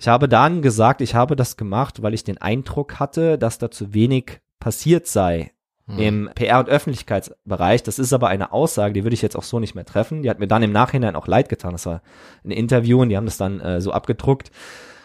[0.00, 3.70] ich habe dann gesagt, ich habe das gemacht, weil ich den Eindruck hatte, dass da
[3.70, 5.52] zu wenig passiert sei
[5.86, 5.98] hm.
[5.98, 7.82] im PR- und Öffentlichkeitsbereich.
[7.82, 10.22] Das ist aber eine Aussage, die würde ich jetzt auch so nicht mehr treffen.
[10.22, 11.72] Die hat mir dann im Nachhinein auch leid getan.
[11.72, 12.02] Das war
[12.44, 14.50] ein Interview und die haben das dann äh, so abgedruckt,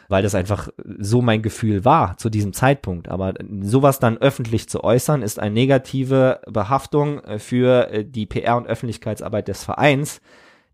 [0.08, 3.10] weil das einfach so mein Gefühl war zu diesem Zeitpunkt.
[3.10, 8.58] Aber sowas dann öffentlich zu äußern, ist eine negative Behaftung äh, für äh, die PR-
[8.58, 10.22] und Öffentlichkeitsarbeit des Vereins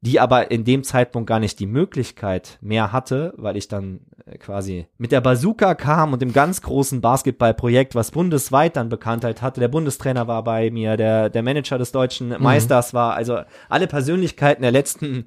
[0.05, 4.37] die aber in dem Zeitpunkt gar nicht die Möglichkeit mehr hatte, weil ich dann äh,
[4.37, 9.59] quasi mit der Bazooka kam und dem ganz großen Basketballprojekt, was bundesweit dann Bekanntheit hatte.
[9.59, 12.41] Der Bundestrainer war bei mir, der, der Manager des deutschen mhm.
[12.41, 15.25] Meisters war, also alle Persönlichkeiten der letzten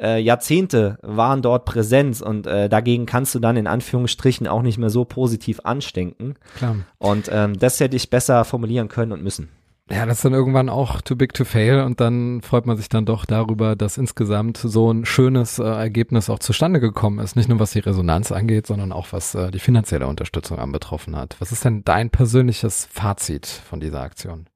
[0.00, 4.78] äh, Jahrzehnte waren dort Präsenz und äh, dagegen kannst du dann in Anführungsstrichen auch nicht
[4.78, 6.34] mehr so positiv anstinken.
[6.56, 6.76] Klar.
[6.98, 9.48] Und ähm, das hätte ich besser formulieren können und müssen.
[9.90, 12.90] Ja, das ist dann irgendwann auch too big to fail und dann freut man sich
[12.90, 17.36] dann doch darüber, dass insgesamt so ein schönes äh, Ergebnis auch zustande gekommen ist.
[17.36, 21.36] Nicht nur was die Resonanz angeht, sondern auch was äh, die finanzielle Unterstützung anbetroffen hat.
[21.38, 24.46] Was ist denn dein persönliches Fazit von dieser Aktion?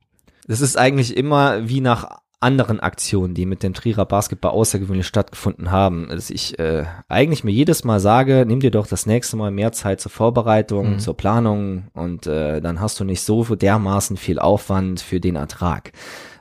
[0.46, 5.70] Das ist eigentlich immer wie nach anderen Aktionen, die mit dem Trierer Basketball außergewöhnlich stattgefunden
[5.70, 9.50] haben, dass ich äh, eigentlich mir jedes Mal sage, nimm dir doch das nächste Mal
[9.50, 10.98] mehr Zeit zur Vorbereitung, mhm.
[10.98, 15.92] zur Planung und äh, dann hast du nicht so dermaßen viel Aufwand für den Ertrag.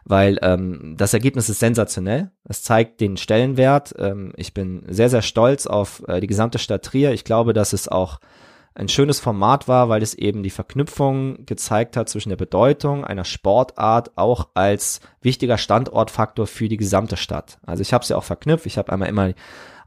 [0.03, 2.31] Weil ähm, das Ergebnis ist sensationell.
[2.43, 3.93] Es zeigt den Stellenwert.
[3.99, 7.13] Ähm, ich bin sehr, sehr stolz auf äh, die gesamte Stadt Trier.
[7.13, 8.19] Ich glaube, dass es auch
[8.73, 13.25] ein schönes Format war, weil es eben die Verknüpfung gezeigt hat zwischen der Bedeutung einer
[13.25, 17.59] Sportart auch als wichtiger Standortfaktor für die gesamte Stadt.
[17.65, 18.65] Also ich habe es ja auch verknüpft.
[18.65, 19.33] Ich habe einmal immer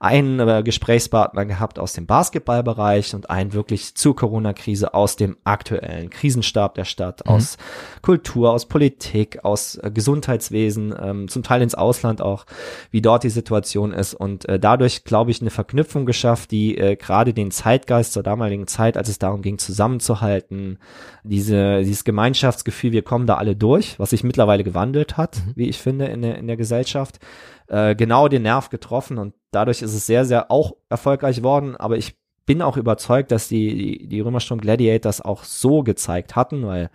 [0.05, 6.11] einen äh, Gesprächspartner gehabt aus dem Basketballbereich und einen wirklich zur Corona-Krise aus dem aktuellen
[6.11, 7.33] Krisenstab der Stadt, mhm.
[7.33, 7.57] aus
[8.03, 12.45] Kultur, aus Politik, aus äh, Gesundheitswesen, ähm, zum Teil ins Ausland auch,
[12.90, 16.97] wie dort die Situation ist und äh, dadurch, glaube ich, eine Verknüpfung geschafft, die äh,
[16.97, 20.81] gerade den Zeitgeist zur damaligen Zeit, als es darum ging, zusammenzuhalten,
[21.23, 25.53] diese, dieses Gemeinschaftsgefühl, wir kommen da alle durch, was sich mittlerweile gewandelt hat, mhm.
[25.55, 27.21] wie ich finde, in der, in der Gesellschaft,
[27.68, 31.96] äh, genau den Nerv getroffen und dadurch ist es sehr, sehr auch erfolgreich worden, aber
[31.96, 36.90] ich bin auch überzeugt, dass die, die, die Römersturm Gladiators auch so gezeigt hatten, weil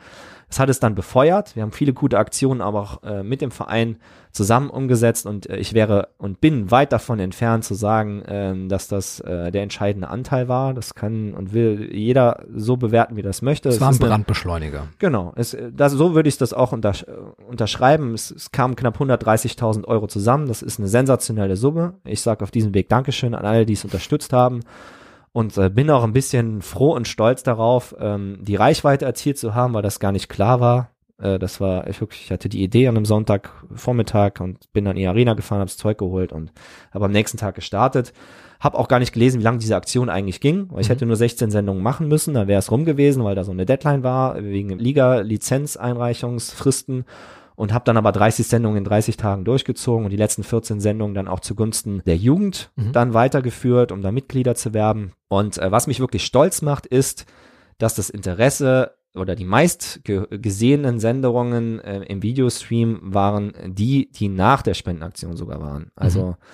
[0.52, 1.56] es hat es dann befeuert.
[1.56, 3.98] Wir haben viele gute Aktionen aber auch äh, mit dem Verein
[4.32, 8.88] zusammen umgesetzt und äh, ich wäre und bin weit davon entfernt zu sagen, äh, dass
[8.88, 10.74] das äh, der entscheidende Anteil war.
[10.74, 13.70] Das kann und will jeder so bewerten, wie das möchte.
[13.70, 14.82] Es war ein Brandbeschleuniger.
[14.82, 15.34] Eine, genau.
[15.36, 16.94] Es, das, so würde ich das auch unter,
[17.48, 18.16] unterschreiben.
[18.16, 20.48] Es, es kamen knapp 130.000 Euro zusammen.
[20.48, 21.94] Das ist eine sensationelle Summe.
[22.06, 24.62] Ich sage auf diesem Weg Dankeschön an alle, die es unterstützt haben
[25.32, 29.56] und äh, bin auch ein bisschen froh und stolz darauf, ähm, die Reichweite erzielt zu
[29.56, 30.92] haben, weil das gar nicht klar war.
[31.20, 34.96] Äh, das war ich wirklich, ich hatte die Idee an einem Sonntagvormittag und bin dann
[34.96, 36.52] in die Arena gefahren, habe das Zeug geholt und
[36.92, 38.14] habe am nächsten Tag gestartet.
[38.60, 40.94] Hab auch gar nicht gelesen, wie lange diese Aktion eigentlich ging, weil ich mhm.
[40.94, 43.66] hätte nur 16 Sendungen machen müssen, da wäre es rum gewesen, weil da so eine
[43.66, 47.06] Deadline war, wegen Liga-Lizenzeinreichungsfristen
[47.60, 51.14] und habe dann aber 30 Sendungen in 30 Tagen durchgezogen und die letzten 14 Sendungen
[51.14, 52.94] dann auch zugunsten der Jugend mhm.
[52.94, 55.12] dann weitergeführt, um da Mitglieder zu werben.
[55.28, 57.26] Und äh, was mich wirklich stolz macht, ist,
[57.78, 64.30] dass das Interesse oder die meist ge gesehenen Senderungen äh, im Videostream waren die, die
[64.30, 65.92] nach der Spendenaktion sogar waren.
[65.98, 66.46] Also äh,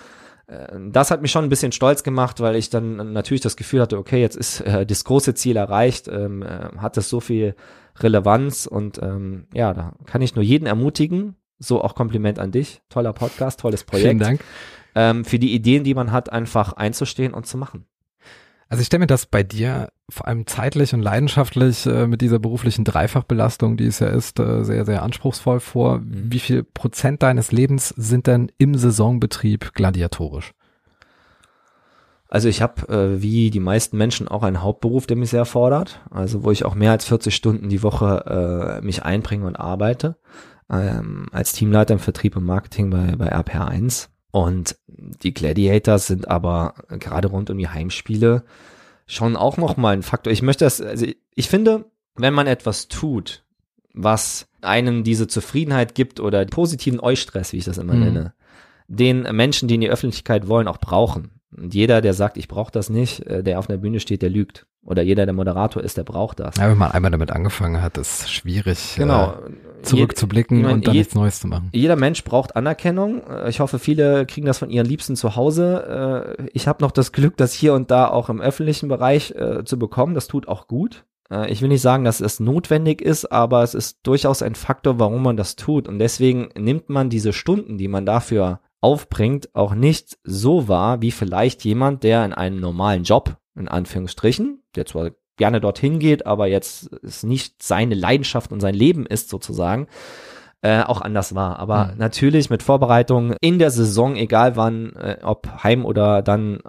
[0.48, 3.98] das hat mich schon ein bisschen stolz gemacht, weil ich dann natürlich das Gefühl hatte,
[3.98, 7.56] okay, jetzt ist äh, das große Ziel erreicht, ähm, äh, hat das so viel
[8.00, 11.36] Relevanz und ähm, ja, da kann ich nur jeden ermutigen.
[11.58, 12.82] So auch Kompliment an dich.
[12.90, 14.08] Toller Podcast, tolles Projekt.
[14.08, 14.42] Vielen Dank.
[14.94, 17.86] Ähm, für die Ideen, die man hat, einfach einzustehen und zu machen.
[18.68, 22.40] Also ich stelle mir das bei dir vor allem zeitlich und leidenschaftlich äh, mit dieser
[22.40, 26.00] beruflichen Dreifachbelastung, die es ja ist, äh, sehr, sehr anspruchsvoll vor.
[26.00, 26.32] Mhm.
[26.32, 30.54] Wie viel Prozent deines Lebens sind denn im Saisonbetrieb gladiatorisch?
[32.28, 36.02] Also ich habe, äh, wie die meisten Menschen, auch einen Hauptberuf, der mich sehr fordert.
[36.10, 40.18] Also wo ich auch mehr als 40 Stunden die Woche äh, mich einbringe und arbeite.
[40.70, 44.10] Ähm, als Teamleiter im Vertrieb und Marketing bei, bei RPR1.
[44.36, 48.44] Und die Gladiators sind aber gerade rund um die Heimspiele
[49.08, 50.34] schon auch nochmal ein Faktor.
[50.34, 53.46] Ich möchte das, also ich finde, wenn man etwas tut,
[53.94, 58.00] was einem diese Zufriedenheit gibt oder positiven Eustress, wie ich das immer Mhm.
[58.02, 58.34] nenne,
[58.90, 61.40] den Menschen, die in die Öffentlichkeit wollen, auch brauchen.
[61.56, 64.30] Und jeder, der sagt, ich brauche das nicht, äh, der auf der Bühne steht, der
[64.30, 64.66] lügt.
[64.86, 66.58] Oder jeder, der Moderator ist, der braucht das.
[66.58, 69.32] Ja, wenn man einmal damit angefangen hat, ist schwierig, Genau.
[69.34, 71.70] äh, zurückzublicken mein, und dann je- nichts Neues zu machen.
[71.74, 73.22] Jeder Mensch braucht Anerkennung.
[73.28, 76.36] Äh, Ich hoffe, viele kriegen das von ihren Liebsten zu Hause.
[76.40, 79.64] Äh, Ich habe noch das Glück, das hier und da auch im öffentlichen Bereich äh,
[79.66, 80.14] zu bekommen.
[80.14, 81.04] Das tut auch gut.
[81.32, 85.00] Äh, Ich will nicht sagen, dass es notwendig ist, aber es ist durchaus ein Faktor,
[85.00, 85.88] warum man das tut.
[85.88, 91.10] Und deswegen nimmt man diese Stunden, die man dafür aufbringt, auch nicht so wahr, wie
[91.12, 96.48] vielleicht jemand, der in einem normalen Job, in Anführungsstrichen, der zwar gerne dorthin geht, aber
[96.48, 99.88] jetzt es nicht seine Leidenschaft und sein Leben ist sozusagen,
[100.62, 101.60] äh, auch anders war.
[101.60, 101.98] Aber Mhm.
[101.98, 106.60] natürlich mit Vorbereitung in der Saison, egal wann, äh, ob heim oder dann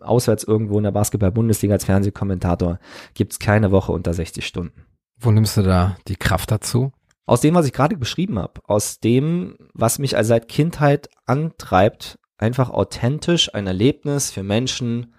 [0.00, 2.78] auswärts irgendwo in der Basketball-Bundesliga als Fernsehkommentator,
[3.14, 4.86] gibt's keine Woche unter 60 Stunden.
[5.18, 6.92] Wo nimmst du da die Kraft dazu?
[7.26, 12.18] Aus dem, was ich gerade beschrieben habe, aus dem, was mich also seit Kindheit antreibt,
[12.38, 15.14] einfach authentisch ein Erlebnis für Menschen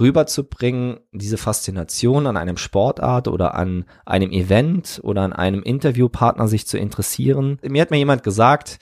[0.00, 6.66] rüberzubringen, diese Faszination an einem Sportart oder an einem Event oder an einem Interviewpartner sich
[6.66, 7.58] zu interessieren.
[7.62, 8.78] Mir hat mir jemand gesagt,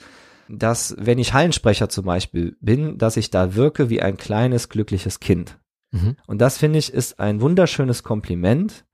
[0.47, 5.19] dass wenn ich Hallensprecher zum Beispiel bin, dass ich da wirke wie ein kleines, glückliches
[5.19, 5.59] Kind.
[5.91, 6.15] Mhm.
[6.25, 8.85] Und das finde ich ist ein wunderschönes Kompliment,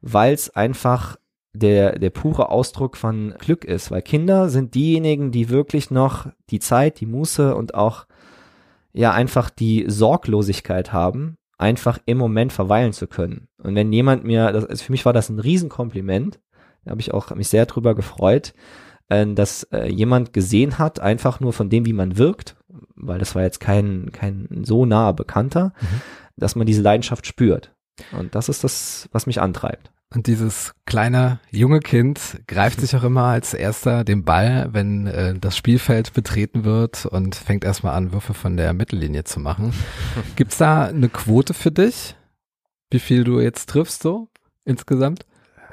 [0.00, 1.16] weil es einfach
[1.54, 6.60] der, der pure Ausdruck von Glück ist, weil Kinder sind diejenigen, die wirklich noch die
[6.60, 8.06] Zeit, die Muße und auch
[8.92, 13.48] ja einfach die Sorglosigkeit haben, einfach im Moment verweilen zu können.
[13.58, 16.40] Und wenn jemand mir, das, also für mich war das ein Riesenkompliment,
[16.84, 18.54] da habe ich auch mich sehr drüber gefreut,
[19.08, 22.56] äh, dass äh, jemand gesehen hat, einfach nur von dem, wie man wirkt,
[22.94, 26.00] weil das war jetzt kein, kein so naher Bekannter, Mhm.
[26.36, 27.74] dass man diese Leidenschaft spürt.
[28.12, 29.90] Und das ist das, was mich antreibt.
[30.14, 35.34] Und dieses kleine junge Kind greift sich auch immer als erster den Ball, wenn äh,
[35.38, 39.74] das Spielfeld betreten wird und fängt erstmal an, Würfe von der Mittellinie zu machen.
[40.36, 42.16] Gibt's da eine Quote für dich?
[42.90, 44.28] Wie viel du jetzt triffst so
[44.64, 45.26] insgesamt?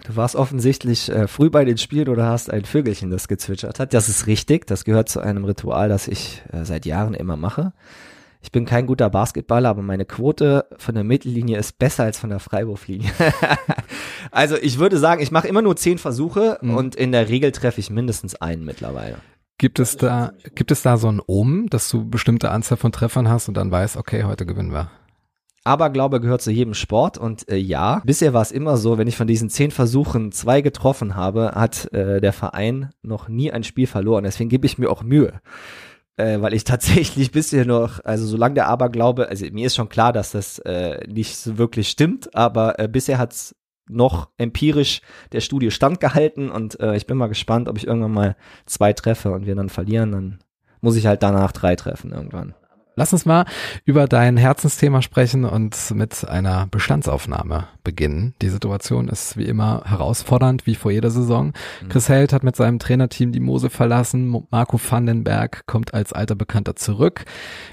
[0.06, 3.94] Du warst offensichtlich äh, früh bei den Spielen oder hast ein Vögelchen, das gezwitschert hat.
[3.94, 4.68] Das ist richtig.
[4.68, 7.74] Das gehört zu einem Ritual, das ich äh, seit Jahren immer mache.
[8.46, 12.30] Ich bin kein guter Basketballer, aber meine Quote von der Mittellinie ist besser als von
[12.30, 13.10] der Freiwurflinie.
[14.32, 16.78] also ich würde sagen, ich mache immer nur zehn Versuche Mhm.
[16.78, 19.18] und in der Regel treffe ich mindestens einen mittlerweile.
[19.58, 23.30] Gibt es da, gibt es da so ein Omen, dass du bestimmte Anzahl von Treffern
[23.30, 24.92] hast und dann weißt, okay, heute gewinnen wir?
[25.64, 29.18] Aberglaube gehört zu jedem Sport und äh, ja, bisher war es immer so, wenn ich
[29.18, 33.88] von diesen zehn Versuchen zwei getroffen habe, hat äh, der Verein noch nie ein Spiel
[33.88, 34.24] verloren.
[34.24, 35.42] Deswegen gebe ich mir auch Mühe.
[36.18, 40.14] Äh, weil ich tatsächlich bisher noch, also solange der Aberglaube, also mir ist schon klar,
[40.14, 43.56] dass das äh, nicht so wirklich stimmt, aber äh, bisher hat's
[43.88, 45.02] noch empirisch
[45.32, 49.32] der Studie standgehalten und äh, ich bin mal gespannt, ob ich irgendwann mal zwei treffe
[49.32, 50.40] und wir dann verlieren, dann
[50.82, 52.56] muss ich halt danach drei treffen irgendwann.
[52.98, 53.44] Lass uns mal
[53.84, 58.36] über dein Herzensthema sprechen und mit einer Bestandsaufnahme beginnen.
[58.42, 61.52] Die Situation ist wie immer herausfordernd, wie vor jeder Saison.
[61.90, 64.46] Chris Held hat mit seinem Trainerteam die Mose verlassen.
[64.50, 67.26] Marco Vandenberg kommt als alter Bekannter zurück.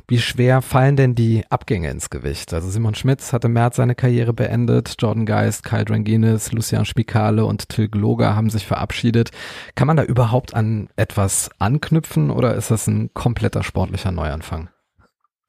[0.08, 2.52] Wie schwer fallen denn die Abgänge ins Gewicht?
[2.52, 4.96] Also Simon Schmitz hat im März seine Karriere beendet.
[4.98, 9.30] Jordan Geist, Kyle Dranginis, Lucian Spikale und Till Gloger haben sich verabschiedet.
[9.76, 14.68] Kann man da überhaupt an etwas anknüpfen oder ist das ein kompletter sportlicher Neuanfang?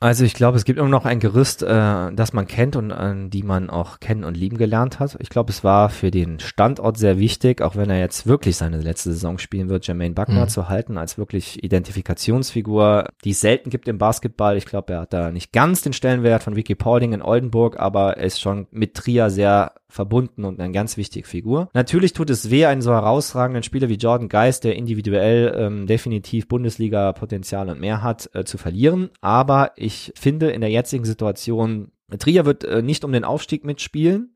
[0.03, 3.29] Also ich glaube, es gibt immer noch ein Gerüst, äh, das man kennt und an
[3.29, 5.15] die man auch kennen und lieben gelernt hat.
[5.21, 8.81] Ich glaube, es war für den Standort sehr wichtig, auch wenn er jetzt wirklich seine
[8.81, 10.49] letzte Saison spielen wird, Jermaine Buckner mhm.
[10.49, 14.57] zu halten als wirklich Identifikationsfigur, die es selten gibt im Basketball.
[14.57, 18.17] Ich glaube, er hat da nicht ganz den Stellenwert von Vicky Paulding in Oldenburg, aber
[18.17, 21.69] er ist schon mit Trier sehr verbunden und eine ganz wichtige Figur.
[21.73, 26.47] Natürlich tut es weh, einen so herausragenden Spieler wie Jordan Geist, der individuell ähm, definitiv
[26.47, 29.11] Bundesliga-Potenzial und mehr hat, äh, zu verlieren.
[29.21, 34.33] Aber ich finde in der jetzigen Situation, Trier wird äh, nicht um den Aufstieg mitspielen.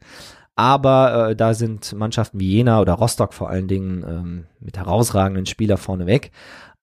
[0.56, 5.46] Aber äh, da sind Mannschaften wie Jena oder Rostock vor allen Dingen ähm, mit herausragenden
[5.46, 6.32] Spieler vorneweg.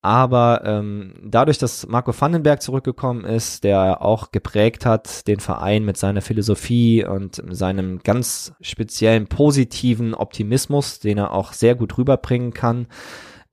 [0.00, 5.96] Aber ähm, dadurch, dass Marco Vandenberg zurückgekommen ist, der auch geprägt hat, den Verein mit
[5.96, 12.86] seiner Philosophie und seinem ganz speziellen positiven Optimismus, den er auch sehr gut rüberbringen kann,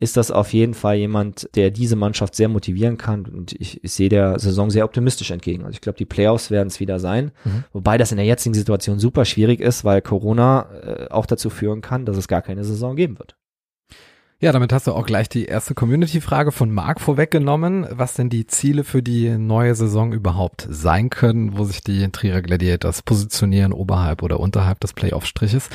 [0.01, 3.27] ist das auf jeden Fall jemand, der diese Mannschaft sehr motivieren kann.
[3.27, 5.63] Und ich, ich sehe der Saison sehr optimistisch entgegen.
[5.63, 7.31] Also ich glaube, die Playoffs werden es wieder sein.
[7.45, 7.65] Mhm.
[7.71, 11.81] Wobei das in der jetzigen Situation super schwierig ist, weil Corona äh, auch dazu führen
[11.81, 13.35] kann, dass es gar keine Saison geben wird.
[14.39, 18.47] Ja, damit hast du auch gleich die erste Community-Frage von Marc vorweggenommen, was denn die
[18.47, 24.23] Ziele für die neue Saison überhaupt sein können, wo sich die Trierer Gladiators positionieren, oberhalb
[24.23, 25.69] oder unterhalb des Playoff-Striches.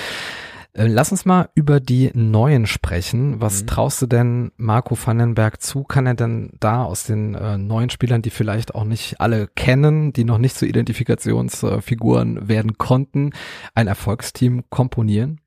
[0.77, 3.41] Äh, lass uns mal über die Neuen sprechen.
[3.41, 3.67] Was mhm.
[3.67, 5.85] traust du denn Marco Vandenberg zu?
[5.85, 10.13] Kann er denn da aus den äh, neuen Spielern, die vielleicht auch nicht alle kennen,
[10.13, 13.31] die noch nicht zu Identifikationsfiguren werden konnten,
[13.75, 15.41] ein Erfolgsteam komponieren?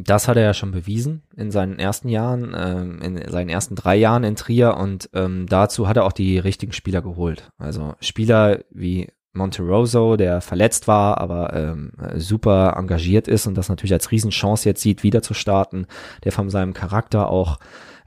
[0.00, 3.96] das hat er ja schon bewiesen in seinen ersten Jahren, ähm, in seinen ersten drei
[3.96, 7.50] Jahren in Trier und ähm, dazu hat er auch die richtigen Spieler geholt.
[7.58, 13.92] Also Spieler wie Monteroso, der verletzt war, aber ähm, super engagiert ist und das natürlich
[13.92, 15.86] als Riesenchance jetzt sieht, wieder zu starten,
[16.24, 17.58] der von seinem Charakter auch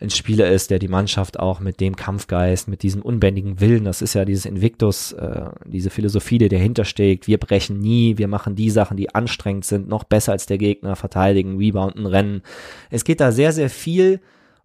[0.02, 4.02] ein Spieler ist, der die Mannschaft auch mit dem Kampfgeist, mit diesem unbändigen Willen, das
[4.02, 8.56] ist ja dieses Invictus, äh, diese Philosophie, die dahinter steckt, wir brechen nie, wir machen
[8.56, 12.42] die Sachen, die anstrengend sind, noch besser als der Gegner, verteidigen, rebounden, rennen.
[12.90, 14.20] Es geht da sehr, sehr viel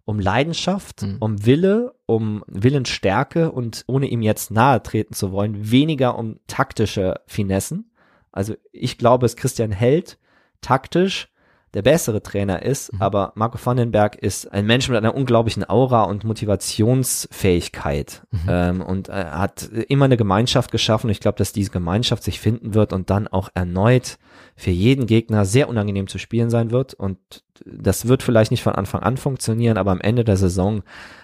[0.07, 1.17] um Leidenschaft, mhm.
[1.19, 7.19] um Wille, um Willensstärke und ohne ihm jetzt nahe treten zu wollen, weniger um taktische
[7.27, 7.91] Finessen.
[8.31, 10.17] Also ich glaube, es Christian Held
[10.61, 11.27] taktisch
[11.73, 13.01] der bessere Trainer ist, mhm.
[13.01, 18.39] aber Marco Vandenberg ist ein Mensch mit einer unglaublichen Aura und Motivationsfähigkeit mhm.
[18.47, 21.09] ähm, und äh, hat immer eine Gemeinschaft geschaffen.
[21.09, 24.19] Ich glaube, dass diese Gemeinschaft sich finden wird und dann auch erneut
[24.55, 28.75] für jeden Gegner sehr unangenehm zu spielen sein wird und das wird vielleicht nicht von
[28.75, 30.83] Anfang an funktionieren, aber am Ende der Saison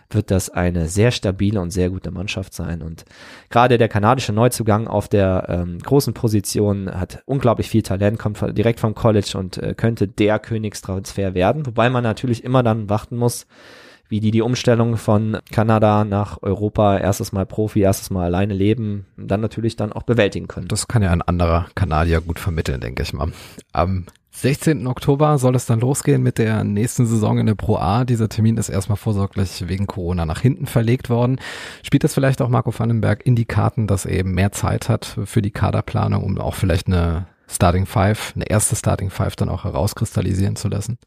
[0.10, 2.82] wird das eine sehr stabile und sehr gute Mannschaft sein.
[2.82, 3.06] Und
[3.50, 8.80] gerade der kanadische Neuzugang auf der ähm, großen Position hat unglaublich viel Talent, kommt direkt
[8.80, 11.66] vom College und äh, könnte der Königstransfer werden.
[11.66, 13.48] Wobei man natürlich immer dann warten muss,
[14.10, 19.06] wie die die Umstellung von Kanada nach Europa erstes Mal Profi, erstes Mal alleine leben,
[19.18, 20.68] dann natürlich dann auch bewältigen können.
[20.68, 23.32] Das kann ja ein anderer Kanadier gut vermitteln, denke ich mal.
[23.72, 24.88] Am 16.
[24.88, 28.04] Oktober soll es dann losgehen mit der nächsten Saison in der Pro A.
[28.04, 31.40] Dieser Termin ist erstmal vorsorglich wegen Corona nach hinten verlegt worden.
[31.84, 35.18] Spielt das vielleicht auch Marco Vandenberg in die Karten, dass er eben mehr Zeit hat
[35.26, 39.64] für die Kaderplanung, um auch vielleicht eine Starting Five, eine erste Starting Five dann auch
[39.64, 40.98] herauskristallisieren zu lassen?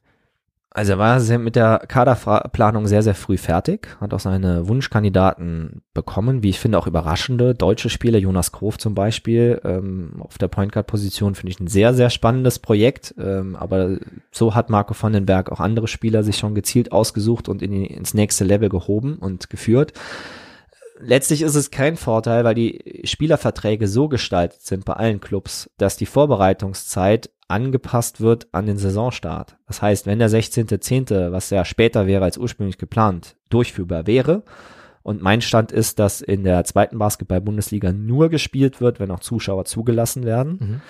[0.76, 6.42] Also er war mit der Kaderplanung sehr, sehr früh fertig, hat auch seine Wunschkandidaten bekommen,
[6.42, 10.72] wie ich finde auch überraschende deutsche Spieler, Jonas Krof zum Beispiel, ähm, auf der Point
[10.72, 13.96] Guard Position finde ich ein sehr, sehr spannendes Projekt, ähm, aber
[14.30, 17.72] so hat Marco van den Berg auch andere Spieler sich schon gezielt ausgesucht und in
[17.72, 19.94] ins nächste Level gehoben und geführt.
[21.00, 25.96] Letztlich ist es kein Vorteil, weil die Spielerverträge so gestaltet sind bei allen Clubs, dass
[25.96, 29.56] die Vorbereitungszeit angepasst wird an den Saisonstart.
[29.66, 34.42] Das heißt, wenn der 16.10., was ja später wäre als ursprünglich geplant, durchführbar wäre,
[35.02, 39.64] und mein Stand ist, dass in der zweiten Basketball-Bundesliga nur gespielt wird, wenn auch Zuschauer
[39.64, 40.58] zugelassen werden.
[40.60, 40.80] Mhm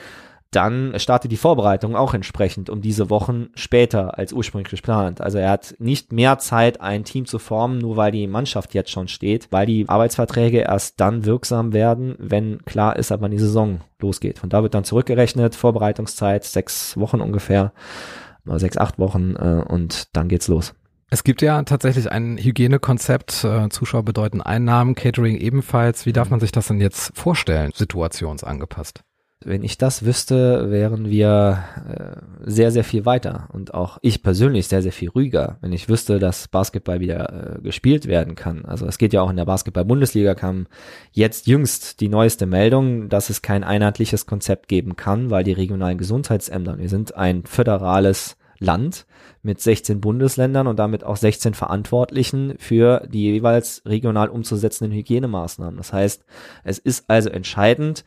[0.57, 5.21] dann startet die Vorbereitung auch entsprechend um diese Wochen später als ursprünglich geplant.
[5.21, 8.91] Also er hat nicht mehr Zeit, ein Team zu formen, nur weil die Mannschaft jetzt
[8.91, 13.39] schon steht, weil die Arbeitsverträge erst dann wirksam werden, wenn klar ist, ab wann die
[13.39, 14.39] Saison losgeht.
[14.39, 17.73] Von da wird dann zurückgerechnet, Vorbereitungszeit, sechs Wochen ungefähr,
[18.47, 20.75] sechs, acht Wochen äh, und dann geht's los.
[21.11, 26.07] Es gibt ja tatsächlich ein Hygienekonzept, äh, Zuschauer bedeuten Einnahmen, Catering ebenfalls.
[26.07, 29.03] Wie darf man sich das denn jetzt vorstellen, situationsangepasst?
[29.49, 34.67] Wenn ich das wüsste, wären wir äh, sehr, sehr viel weiter und auch ich persönlich
[34.67, 38.65] sehr, sehr viel ruhiger, wenn ich wüsste, dass Basketball wieder äh, gespielt werden kann.
[38.65, 40.67] Also es geht ja auch in der Basketball-Bundesliga, kam
[41.13, 45.97] jetzt jüngst die neueste Meldung, dass es kein einheitliches Konzept geben kann, weil die regionalen
[45.97, 49.07] Gesundheitsämter, wir sind ein föderales Land
[49.43, 55.77] mit 16 Bundesländern und damit auch 16 Verantwortlichen für die jeweils regional umzusetzenden Hygienemaßnahmen.
[55.77, 56.25] Das heißt,
[56.65, 58.05] es ist also entscheidend,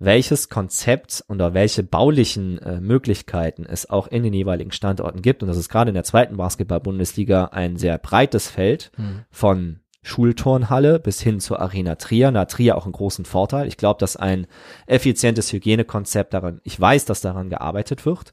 [0.00, 5.42] welches Konzept oder welche baulichen äh, Möglichkeiten es auch in den jeweiligen Standorten gibt.
[5.42, 9.20] Und das ist gerade in der zweiten Basketball-Bundesliga ein sehr breites Feld mhm.
[9.30, 12.32] von Schulturnhalle bis hin zur Arena Trier.
[12.32, 13.68] Hat Trier auch einen großen Vorteil.
[13.68, 14.46] Ich glaube, dass ein
[14.86, 18.32] effizientes Hygienekonzept daran, ich weiß, dass daran gearbeitet wird.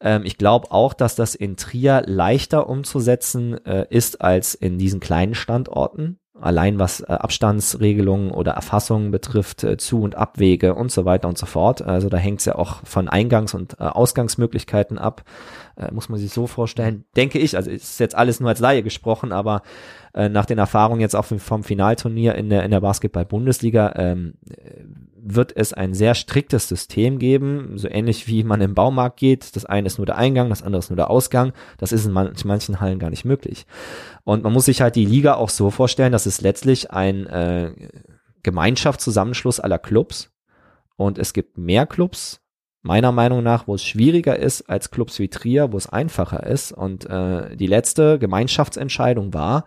[0.00, 5.00] Ähm, ich glaube auch, dass das in Trier leichter umzusetzen äh, ist als in diesen
[5.00, 6.19] kleinen Standorten.
[6.40, 11.38] Allein was äh, Abstandsregelungen oder Erfassungen betrifft, äh, Zu- und Abwege und so weiter und
[11.38, 11.82] so fort.
[11.82, 15.24] Also da hängt es ja auch von Eingangs- und äh, Ausgangsmöglichkeiten ab.
[15.92, 19.32] Muss man sich so vorstellen, denke ich, also ist jetzt alles nur als Laie gesprochen,
[19.32, 19.62] aber
[20.12, 24.34] nach den Erfahrungen jetzt auch vom Finalturnier in der, in der Basketball-Bundesliga ähm,
[25.22, 29.56] wird es ein sehr striktes System geben, so ähnlich wie man im Baumarkt geht.
[29.56, 31.52] Das eine ist nur der Eingang, das andere ist nur der Ausgang.
[31.78, 33.66] Das ist in manchen Hallen gar nicht möglich.
[34.24, 37.72] Und man muss sich halt die Liga auch so vorstellen, dass es letztlich ein äh,
[38.42, 40.30] Gemeinschaftszusammenschluss aller Clubs
[40.96, 42.42] und es gibt mehr Clubs,
[42.82, 46.72] meiner Meinung nach, wo es schwieriger ist als Clubs wie Trier, wo es einfacher ist.
[46.72, 49.64] Und äh, die letzte Gemeinschaftsentscheidung war,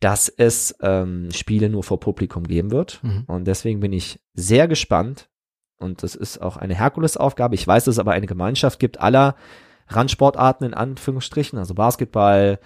[0.00, 3.00] dass es ähm, Spiele nur vor Publikum geben wird.
[3.02, 3.24] Mhm.
[3.26, 5.28] Und deswegen bin ich sehr gespannt.
[5.78, 7.54] Und das ist auch eine Herkulesaufgabe.
[7.54, 9.36] Ich weiß, dass es aber eine Gemeinschaft gibt aller
[9.88, 12.58] Randsportarten in Anführungsstrichen, also Basketball,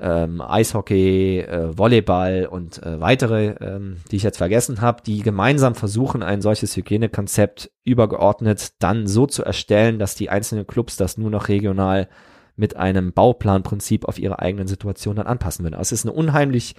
[0.00, 5.74] ähm, Eishockey, äh, Volleyball und äh, weitere, ähm, die ich jetzt vergessen habe, die gemeinsam
[5.74, 11.30] versuchen, ein solches Hygienekonzept übergeordnet dann so zu erstellen, dass die einzelnen Clubs das nur
[11.30, 12.08] noch regional
[12.56, 15.74] mit einem Bauplanprinzip auf ihre eigenen Situation dann anpassen würden.
[15.74, 16.74] Also es ist eine unheimlich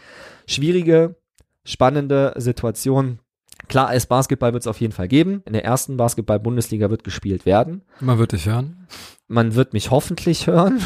[0.48, 1.16] schwierige,
[1.66, 3.20] spannende Situation.
[3.68, 5.42] Klar, als Basketball wird es auf jeden Fall geben.
[5.46, 7.84] In der ersten Basketball-Bundesliga wird gespielt werden.
[8.00, 8.88] Man wird dich hören.
[9.28, 10.82] Man wird mich hoffentlich hören.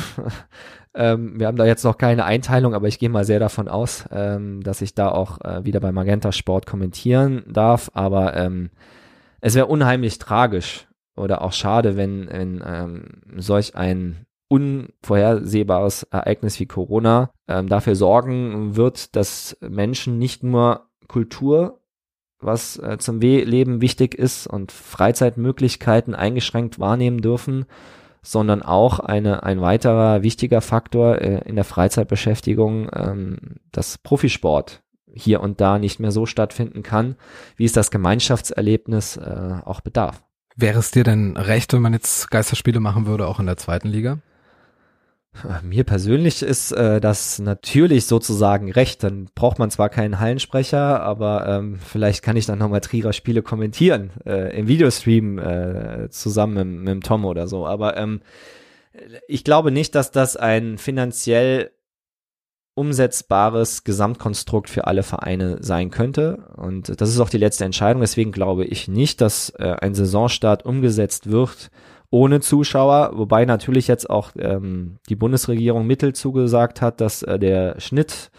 [0.93, 4.05] ähm, wir haben da jetzt noch keine Einteilung, aber ich gehe mal sehr davon aus,
[4.11, 7.89] ähm, dass ich da auch äh, wieder bei Magenta Sport kommentieren darf.
[7.93, 8.69] Aber ähm,
[9.41, 13.05] es wäre unheimlich tragisch oder auch schade, wenn, wenn ähm,
[13.38, 21.79] solch ein unvorhersehbares Ereignis wie Corona ähm, dafür sorgen wird, dass Menschen nicht nur Kultur,
[22.39, 27.65] was äh, zum Leben wichtig ist und Freizeitmöglichkeiten eingeschränkt wahrnehmen dürfen,
[28.21, 33.37] sondern auch eine, ein weiterer wichtiger Faktor äh, in der Freizeitbeschäftigung, ähm,
[33.71, 34.83] dass Profisport
[35.13, 37.15] hier und da nicht mehr so stattfinden kann,
[37.55, 40.23] wie es das Gemeinschaftserlebnis äh, auch bedarf.
[40.55, 43.87] Wäre es dir denn recht, wenn man jetzt Geisterspiele machen würde, auch in der zweiten
[43.87, 44.19] Liga?
[45.63, 49.03] Mir persönlich ist äh, das natürlich sozusagen recht.
[49.03, 53.41] Dann braucht man zwar keinen Hallensprecher, aber ähm, vielleicht kann ich dann nochmal Trierer Spiele
[53.41, 57.65] kommentieren äh, im Videostream äh, zusammen mit, mit Tom oder so.
[57.65, 58.21] Aber ähm,
[59.27, 61.71] ich glaube nicht, dass das ein finanziell
[62.77, 66.47] umsetzbares Gesamtkonstrukt für alle Vereine sein könnte.
[66.57, 68.01] Und das ist auch die letzte Entscheidung.
[68.01, 71.71] Deswegen glaube ich nicht, dass äh, ein Saisonstart umgesetzt wird
[72.10, 77.80] ohne Zuschauer, wobei natürlich jetzt auch ähm, die Bundesregierung Mittel zugesagt hat, dass äh, der
[77.80, 78.32] Schnitt,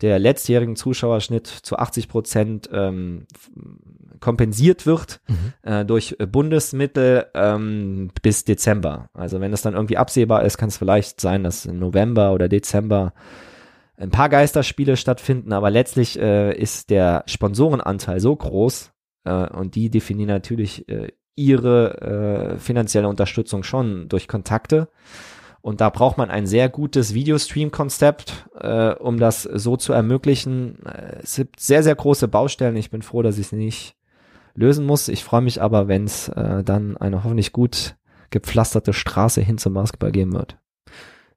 [0.00, 3.26] der letztjährigen Zuschauerschnitt zu 80 Prozent ähm,
[4.20, 5.52] kompensiert wird mhm.
[5.62, 9.08] äh, durch Bundesmittel ähm, bis Dezember.
[9.14, 12.48] Also wenn es dann irgendwie absehbar ist, kann es vielleicht sein, dass im November oder
[12.48, 13.12] Dezember
[13.96, 18.92] ein paar Geisterspiele stattfinden, aber letztlich äh, ist der Sponsorenanteil so groß
[19.24, 21.08] äh, und die definieren natürlich äh,
[21.38, 24.88] ihre äh, finanzielle Unterstützung schon durch Kontakte.
[25.60, 30.84] Und da braucht man ein sehr gutes Videostream-Konzept, äh, um das so zu ermöglichen.
[30.84, 32.76] Äh, es gibt sehr, sehr große Baustellen.
[32.76, 33.96] Ich bin froh, dass ich es nicht
[34.54, 35.08] lösen muss.
[35.08, 37.96] Ich freue mich aber, wenn es äh, dann eine hoffentlich gut
[38.30, 40.58] gepflasterte Straße hin zum Basketball geben wird.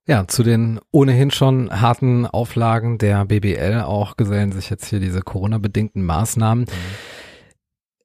[0.08, 5.22] Ja, zu den ohnehin schon harten Auflagen der BBL auch gesellen sich jetzt hier diese
[5.22, 6.66] Corona-bedingten Maßnahmen.
[6.66, 6.68] Mhm.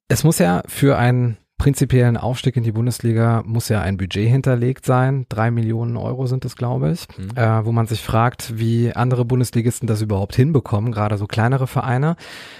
[0.08, 4.84] Es muss ja für ein prinzipiellen Aufstieg in die Bundesliga muss ja ein Budget hinterlegt
[4.84, 5.26] sein.
[5.28, 7.36] Drei Millionen Euro sind es, glaube ich, mhm.
[7.36, 12.16] äh, wo man sich fragt, wie andere Bundesligisten das überhaupt hinbekommen, gerade so kleinere Vereine.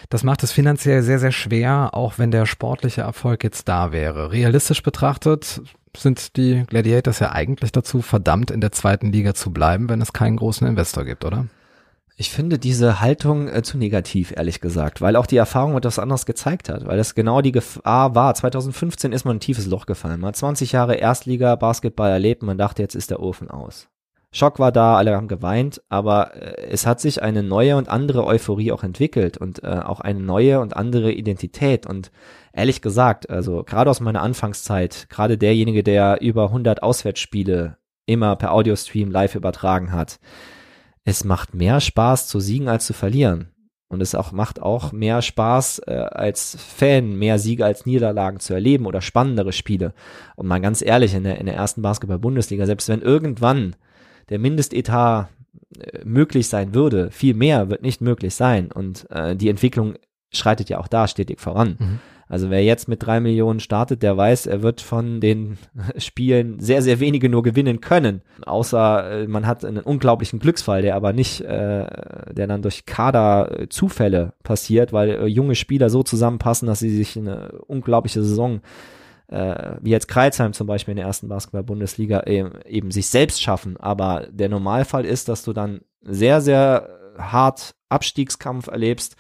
[0.09, 4.33] Das macht es finanziell sehr, sehr schwer, auch wenn der sportliche Erfolg jetzt da wäre.
[4.33, 5.61] Realistisch betrachtet
[5.97, 10.13] sind die Gladiators ja eigentlich dazu verdammt, in der zweiten Liga zu bleiben, wenn es
[10.13, 11.47] keinen großen Investor gibt, oder?
[12.19, 16.25] Ich finde diese Haltung äh, zu negativ, ehrlich gesagt, weil auch die Erfahrung etwas anderes
[16.25, 18.35] gezeigt hat, weil das genau die Gefahr war.
[18.35, 20.21] 2015 ist man ein tiefes Loch gefallen.
[20.21, 23.89] Man hat 20 Jahre Erstliga Basketball erlebt, man dachte, jetzt ist der Ofen aus.
[24.33, 28.25] Schock war da, alle haben geweint, aber äh, es hat sich eine neue und andere
[28.25, 32.11] Euphorie auch entwickelt und äh, auch eine neue und andere Identität und
[32.55, 38.53] ehrlich gesagt, also gerade aus meiner Anfangszeit, gerade derjenige, der über 100 Auswärtsspiele immer per
[38.53, 40.19] Audiostream live übertragen hat.
[41.07, 43.49] Es macht mehr Spaß zu siegen als zu verlieren.
[43.89, 48.53] Und es auch macht auch mehr Spaß äh, als Fan, mehr Siege als Niederlagen zu
[48.53, 49.95] erleben oder spannendere Spiele.
[50.35, 53.77] Und mal ganz ehrlich, in der, in der ersten Basketball-Bundesliga, selbst wenn irgendwann
[54.29, 55.29] der Mindestetat
[55.79, 58.73] äh, möglich sein würde, viel mehr wird nicht möglich sein.
[58.73, 59.95] Und äh, die Entwicklung
[60.33, 61.77] schreitet ja auch da stetig voran.
[61.79, 62.01] Mhm.
[62.29, 65.59] Also wer jetzt mit drei Millionen startet, der weiß, er wird von den
[65.97, 68.23] Spielen sehr, sehr wenige nur gewinnen können.
[68.45, 71.87] Außer äh, man hat einen unglaublichen Glücksfall, der aber nicht, äh,
[72.33, 77.53] der dann durch Kaderzufälle passiert, weil äh, junge Spieler so zusammenpassen, dass sie sich eine
[77.67, 78.61] unglaubliche Saison
[79.29, 83.77] äh, wie jetzt Kreilsheim zum Beispiel in der ersten Basketball-Bundesliga eben, eben sich selbst schaffen.
[83.77, 89.17] Aber der Normalfall ist, dass du dann sehr, sehr hart Abstiegskampf erlebst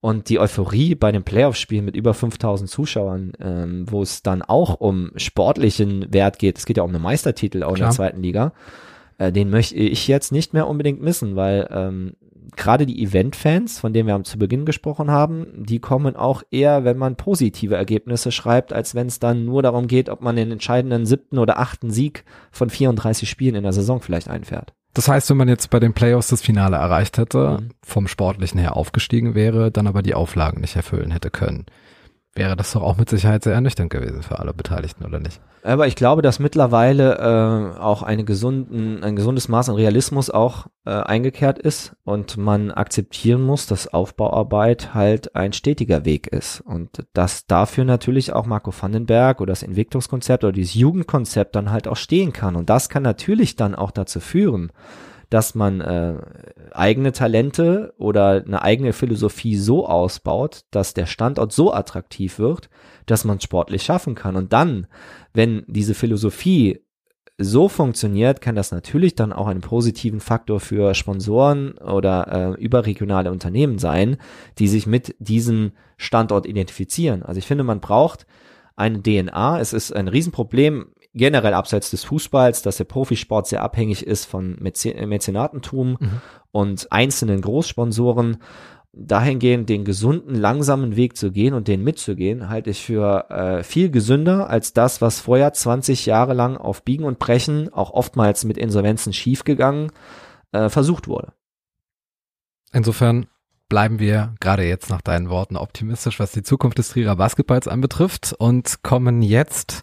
[0.00, 4.80] und die Euphorie bei den Playoff-Spielen mit über 5000 Zuschauern, ähm, wo es dann auch
[4.80, 7.76] um sportlichen Wert geht, es geht ja um einen Meistertitel auch Klar.
[7.76, 8.52] in der zweiten Liga,
[9.18, 12.12] äh, den möchte ich jetzt nicht mehr unbedingt missen, weil ähm,
[12.56, 16.96] gerade die Event-Fans, von denen wir zu Beginn gesprochen haben, die kommen auch eher, wenn
[16.96, 21.06] man positive Ergebnisse schreibt, als wenn es dann nur darum geht, ob man den entscheidenden
[21.06, 24.74] siebten oder achten Sieg von 34 Spielen in der Saison vielleicht einfährt.
[24.98, 27.68] Das heißt, wenn man jetzt bei den Playoffs das Finale erreicht hätte, mhm.
[27.84, 31.66] vom Sportlichen her aufgestiegen wäre, dann aber die Auflagen nicht erfüllen hätte können
[32.34, 35.40] wäre das doch auch mit Sicherheit sehr ernüchternd gewesen für alle Beteiligten, oder nicht?
[35.64, 40.66] Aber ich glaube, dass mittlerweile äh, auch eine gesunden, ein gesundes Maß an Realismus auch
[40.86, 47.06] äh, eingekehrt ist und man akzeptieren muss, dass Aufbauarbeit halt ein stetiger Weg ist und
[47.12, 51.96] dass dafür natürlich auch Marco Vandenberg oder das Entwicklungskonzept oder dieses Jugendkonzept dann halt auch
[51.96, 54.70] stehen kann und das kann natürlich dann auch dazu führen,
[55.30, 56.14] dass man äh,
[56.72, 62.70] eigene Talente oder eine eigene Philosophie so ausbaut, dass der Standort so attraktiv wird,
[63.06, 64.36] dass man sportlich schaffen kann.
[64.36, 64.86] Und dann,
[65.34, 66.80] wenn diese Philosophie
[67.38, 73.30] so funktioniert, kann das natürlich dann auch einen positiven Faktor für Sponsoren oder äh, überregionale
[73.30, 74.16] Unternehmen sein,
[74.58, 77.22] die sich mit diesem Standort identifizieren.
[77.22, 78.26] Also ich finde, man braucht
[78.74, 79.60] eine DNA.
[79.60, 80.86] Es ist ein Riesenproblem
[81.18, 86.20] generell abseits des Fußballs, dass der Profisport sehr abhängig ist von Mäzenatentum mhm.
[86.50, 88.38] und einzelnen Großsponsoren.
[88.92, 93.90] Dahingehend den gesunden, langsamen Weg zu gehen und den mitzugehen, halte ich für äh, viel
[93.90, 98.56] gesünder als das, was vorher 20 Jahre lang auf Biegen und Brechen, auch oftmals mit
[98.56, 99.92] Insolvenzen schiefgegangen,
[100.52, 101.32] äh, versucht wurde.
[102.72, 103.26] Insofern
[103.68, 108.34] bleiben wir gerade jetzt nach deinen Worten optimistisch, was die Zukunft des Trierer Basketballs anbetrifft
[108.38, 109.82] und kommen jetzt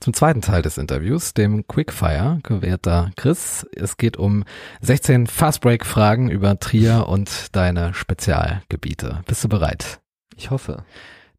[0.00, 3.66] zum zweiten Teil des Interviews, dem Quickfire, gewährter Chris.
[3.74, 4.44] Es geht um
[4.80, 9.22] 16 Fastbreak-Fragen über Trier und deine Spezialgebiete.
[9.26, 10.00] Bist du bereit?
[10.36, 10.84] Ich hoffe.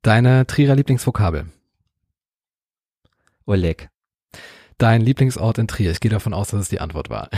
[0.01, 1.47] Deine Trierer Lieblingsvokabel?
[3.45, 3.89] Oleg.
[4.77, 5.91] Dein Lieblingsort in Trier?
[5.91, 7.29] Ich gehe davon aus, dass es die Antwort war.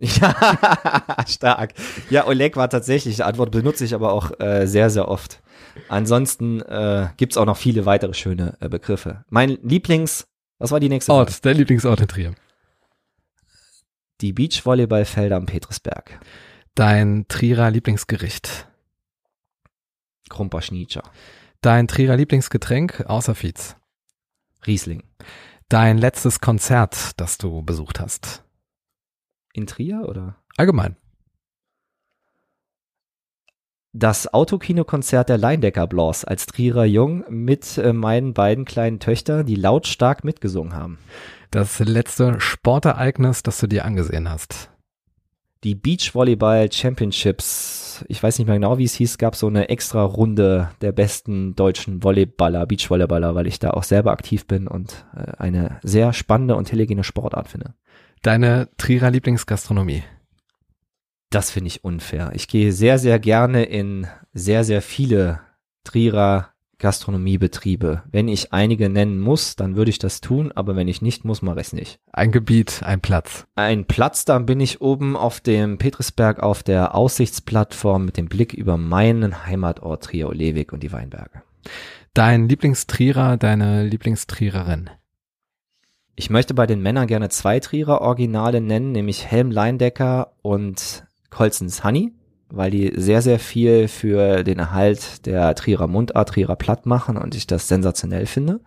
[0.00, 1.74] Ja, stark.
[2.08, 5.42] Ja, Oleg war tatsächlich die Antwort, benutze ich aber auch äh, sehr, sehr oft.
[5.88, 9.24] Ansonsten äh, gibt auch noch viele weitere schöne äh, Begriffe.
[9.28, 10.26] Mein Lieblings,
[10.58, 11.42] was war die nächste Ort, Frage?
[11.42, 12.34] dein Lieblingsort in Trier?
[14.22, 16.18] Die Beachvolleyballfelder am Petrisberg.
[16.74, 18.68] Dein Trierer Lieblingsgericht?
[20.30, 21.02] Krumper Schnietscher.
[21.60, 23.76] Dein Trierer Lieblingsgetränk außer Fietz?
[24.66, 25.02] Riesling.
[25.68, 28.44] Dein letztes Konzert, das du besucht hast?
[29.52, 30.36] In Trier oder?
[30.56, 30.96] Allgemein.
[33.92, 39.56] Das Autokinokonzert der Leindecker Blancs als Trierer Jung mit äh, meinen beiden kleinen Töchtern, die
[39.56, 40.98] lautstark mitgesungen haben.
[41.50, 44.70] Das letzte Sportereignis, das du dir angesehen hast.
[45.64, 48.04] Die Beachvolleyball Championships.
[48.08, 51.56] Ich weiß nicht mehr genau, wie es hieß, gab so eine extra Runde der besten
[51.56, 56.54] deutschen Volleyballer, Beachvolleyballer, weil ich da auch selber aktiv bin und äh, eine sehr spannende
[56.54, 57.74] und telegene Sportart finde.
[58.22, 60.02] Deine Trierer Lieblingsgastronomie?
[61.30, 62.32] Das finde ich unfair.
[62.34, 65.40] Ich gehe sehr, sehr gerne in sehr, sehr viele
[65.84, 68.02] Trierer Gastronomiebetriebe.
[68.10, 71.40] Wenn ich einige nennen muss, dann würde ich das tun, aber wenn ich nicht muss,
[71.40, 71.98] mache ich es nicht.
[72.12, 73.46] Ein Gebiet, ein Platz.
[73.54, 78.52] Ein Platz, dann bin ich oben auf dem Petrisberg auf der Aussichtsplattform mit dem Blick
[78.52, 81.42] über meinen Heimatort Trier-Olewig und die Weinberge.
[82.12, 84.90] Dein Lieblingstrierer, deine Lieblingstriererin?
[86.16, 91.82] Ich möchte bei den Männern gerne zwei Trierer Originale nennen, nämlich Helm Leindecker und Colsons
[91.84, 92.12] Honey,
[92.48, 97.34] weil die sehr, sehr viel für den Erhalt der Trierer Mundart, Trierer Platt machen und
[97.34, 98.60] ich das sensationell finde.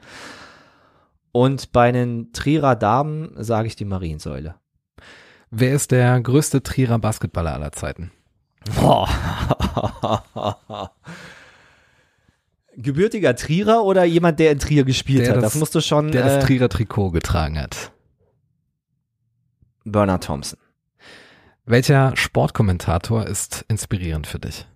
[1.31, 4.55] Und bei den Trierer Damen sage ich die Mariensäule.
[5.51, 8.11] Wer ist der größte Trierer Basketballer aller Zeiten?
[8.75, 9.07] Boah.
[12.77, 15.37] gebürtiger Trierer oder jemand, der in Trier gespielt der hat?
[15.37, 16.11] Das, das musst du schon.
[16.11, 17.91] Der äh, das Trierer Trikot getragen hat.
[19.85, 20.59] Bernard Thompson.
[21.65, 24.67] Welcher Sportkommentator ist inspirierend für dich?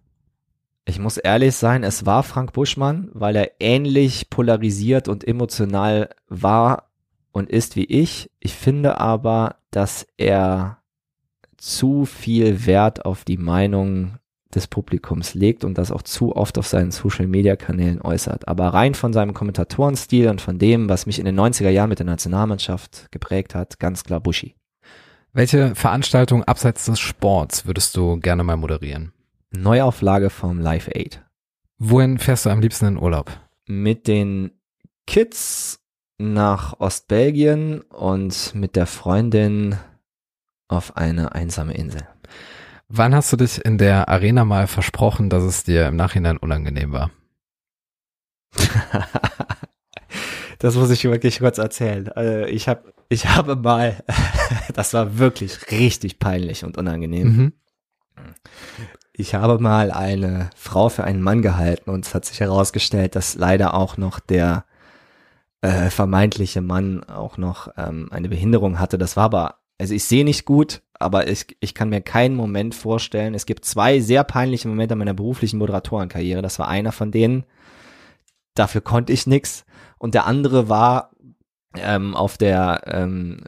[0.85, 6.91] Ich muss ehrlich sein, es war Frank Buschmann, weil er ähnlich polarisiert und emotional war
[7.33, 8.31] und ist wie ich.
[8.39, 10.77] Ich finde aber, dass er
[11.57, 14.17] zu viel Wert auf die Meinung
[14.53, 18.47] des Publikums legt und das auch zu oft auf seinen Social-Media-Kanälen äußert.
[18.47, 21.99] Aber rein von seinem Kommentatorenstil und von dem, was mich in den 90er Jahren mit
[21.99, 24.55] der Nationalmannschaft geprägt hat, ganz klar Buschi.
[25.33, 29.11] Welche Veranstaltung abseits des Sports würdest du gerne mal moderieren?
[29.51, 31.21] Neuauflage vom Live Aid.
[31.77, 33.31] Wohin fährst du am liebsten in Urlaub?
[33.67, 34.51] Mit den
[35.05, 35.79] Kids
[36.17, 39.75] nach Ostbelgien und mit der Freundin
[40.67, 42.07] auf eine einsame Insel.
[42.89, 46.93] Wann hast du dich in der Arena mal versprochen, dass es dir im Nachhinein unangenehm
[46.93, 47.11] war?
[50.59, 52.07] das muss ich wirklich kurz erzählen.
[52.09, 54.03] Also ich habe ich habe mal,
[54.73, 57.27] das war wirklich richtig peinlich und unangenehm.
[57.27, 57.53] Mhm.
[59.13, 63.35] Ich habe mal eine Frau für einen Mann gehalten und es hat sich herausgestellt, dass
[63.35, 64.65] leider auch noch der
[65.61, 68.97] äh, vermeintliche Mann auch noch ähm, eine Behinderung hatte.
[68.97, 72.75] Das war aber, also ich sehe nicht gut, aber ich, ich kann mir keinen Moment
[72.75, 73.33] vorstellen.
[73.33, 76.41] Es gibt zwei sehr peinliche Momente meiner beruflichen Moderatorenkarriere.
[76.41, 77.45] Das war einer von denen.
[78.55, 79.65] Dafür konnte ich nix.
[79.97, 81.11] Und der andere war
[81.75, 83.43] ähm, auf der ähm,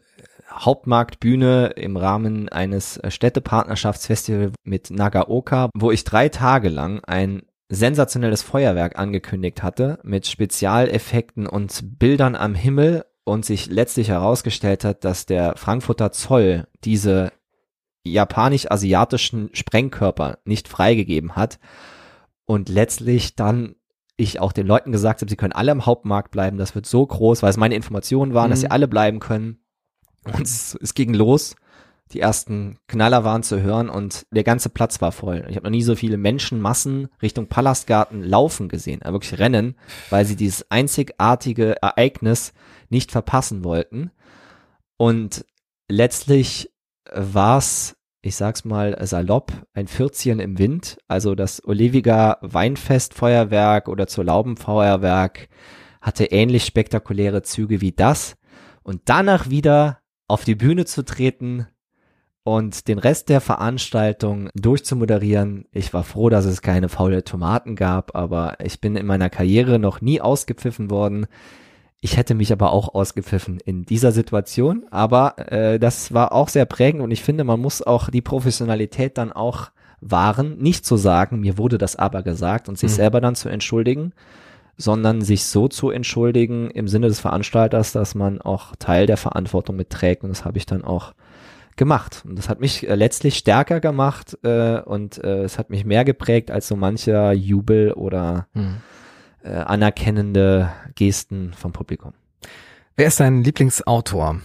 [0.52, 8.98] Hauptmarktbühne im Rahmen eines Städtepartnerschaftsfestivals mit Nagaoka, wo ich drei Tage lang ein sensationelles Feuerwerk
[8.98, 15.56] angekündigt hatte mit Spezialeffekten und Bildern am Himmel und sich letztlich herausgestellt hat, dass der
[15.56, 17.32] Frankfurter Zoll diese
[18.04, 21.60] japanisch-asiatischen Sprengkörper nicht freigegeben hat
[22.46, 23.76] und letztlich dann
[24.18, 27.06] ich auch den Leuten gesagt habe, sie können alle am Hauptmarkt bleiben, das wird so
[27.06, 28.52] groß, weil es meine Informationen waren, mhm.
[28.52, 29.60] dass sie alle bleiben können.
[30.26, 31.56] Und es, es ging los
[32.12, 35.46] die ersten Knaller waren zu hören und der ganze Platz war voll.
[35.50, 39.76] Ich habe noch nie so viele Menschenmassen Richtung Palastgarten laufen gesehen, also wirklich rennen,
[40.10, 42.54] weil sie dieses einzigartige Ereignis
[42.90, 44.12] nicht verpassen wollten.
[44.98, 45.46] Und
[45.88, 46.72] letztlich
[47.14, 54.26] war's, ich sag's mal salopp, ein Vierzehn im Wind, also das Oliviger Weinfestfeuerwerk oder zur
[54.26, 55.50] Laubenfeuerwerk
[56.02, 58.36] hatte ähnlich spektakuläre Züge wie das.
[58.84, 61.68] Und danach wieder auf die Bühne zu treten,
[62.50, 65.66] und den Rest der Veranstaltung durchzumoderieren.
[65.72, 69.78] Ich war froh, dass es keine faule Tomaten gab, aber ich bin in meiner Karriere
[69.78, 71.28] noch nie ausgepfiffen worden.
[72.02, 76.66] Ich hätte mich aber auch ausgepfiffen in dieser Situation, aber äh, das war auch sehr
[76.66, 81.42] prägend und ich finde, man muss auch die Professionalität dann auch wahren, nicht zu sagen,
[81.42, 82.96] mir wurde das aber gesagt und sich mhm.
[82.96, 84.14] selber dann zu entschuldigen,
[84.78, 89.76] sondern sich so zu entschuldigen im Sinne des Veranstalters, dass man auch Teil der Verantwortung
[89.76, 91.14] mitträgt und das habe ich dann auch
[91.76, 92.24] gemacht.
[92.26, 96.06] Und das hat mich äh, letztlich stärker gemacht äh, und äh, es hat mich mehr
[96.06, 98.78] geprägt als so mancher Jubel oder hm.
[99.44, 102.14] Äh, anerkennende Gesten vom Publikum.
[102.96, 104.42] Wer ist dein Lieblingsautor?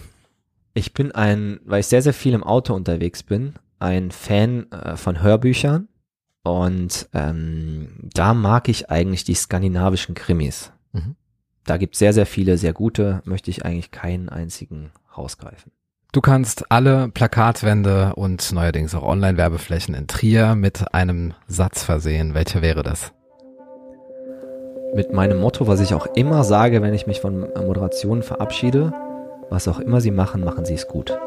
[0.73, 4.97] Ich bin ein, weil ich sehr, sehr viel im Auto unterwegs bin, ein Fan äh,
[4.97, 5.87] von Hörbüchern.
[6.43, 10.71] Und ähm, da mag ich eigentlich die skandinavischen Krimis.
[10.93, 11.15] Mhm.
[11.65, 15.71] Da gibt es sehr, sehr viele, sehr gute, möchte ich eigentlich keinen einzigen rausgreifen.
[16.11, 22.33] Du kannst alle Plakatwände und neuerdings auch Online-Werbeflächen in Trier mit einem Satz versehen.
[22.33, 23.11] Welcher wäre das?
[24.95, 28.93] Mit meinem Motto, was ich auch immer sage, wenn ich mich von Moderationen verabschiede,
[29.49, 31.17] was auch immer sie machen, machen sie es gut.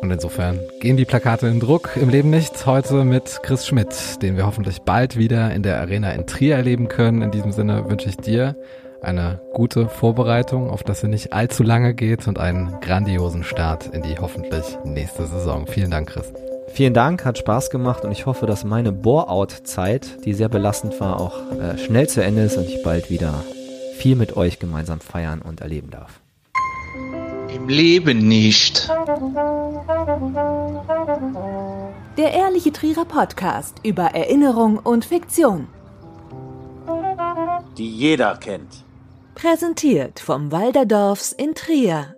[0.00, 2.64] Und insofern gehen die Plakate in Druck im Leben nicht.
[2.64, 6.88] Heute mit Chris Schmidt, den wir hoffentlich bald wieder in der Arena in Trier erleben
[6.88, 7.20] können.
[7.20, 8.56] In diesem Sinne wünsche ich dir
[9.02, 14.00] eine gute Vorbereitung, auf das sie nicht allzu lange geht und einen grandiosen Start in
[14.00, 15.66] die hoffentlich nächste Saison.
[15.66, 16.32] Vielen Dank, Chris.
[16.74, 21.20] Vielen Dank, hat Spaß gemacht und ich hoffe, dass meine Bore-out-Zeit, die sehr belastend war,
[21.20, 23.44] auch äh, schnell zu Ende ist und ich bald wieder
[23.96, 26.18] viel mit euch gemeinsam feiern und erleben darf.
[27.54, 28.88] Im Leben nicht.
[32.16, 35.68] Der Ehrliche Trierer Podcast über Erinnerung und Fiktion.
[37.78, 38.82] Die jeder kennt.
[39.36, 42.13] Präsentiert vom Walderdorfs in Trier.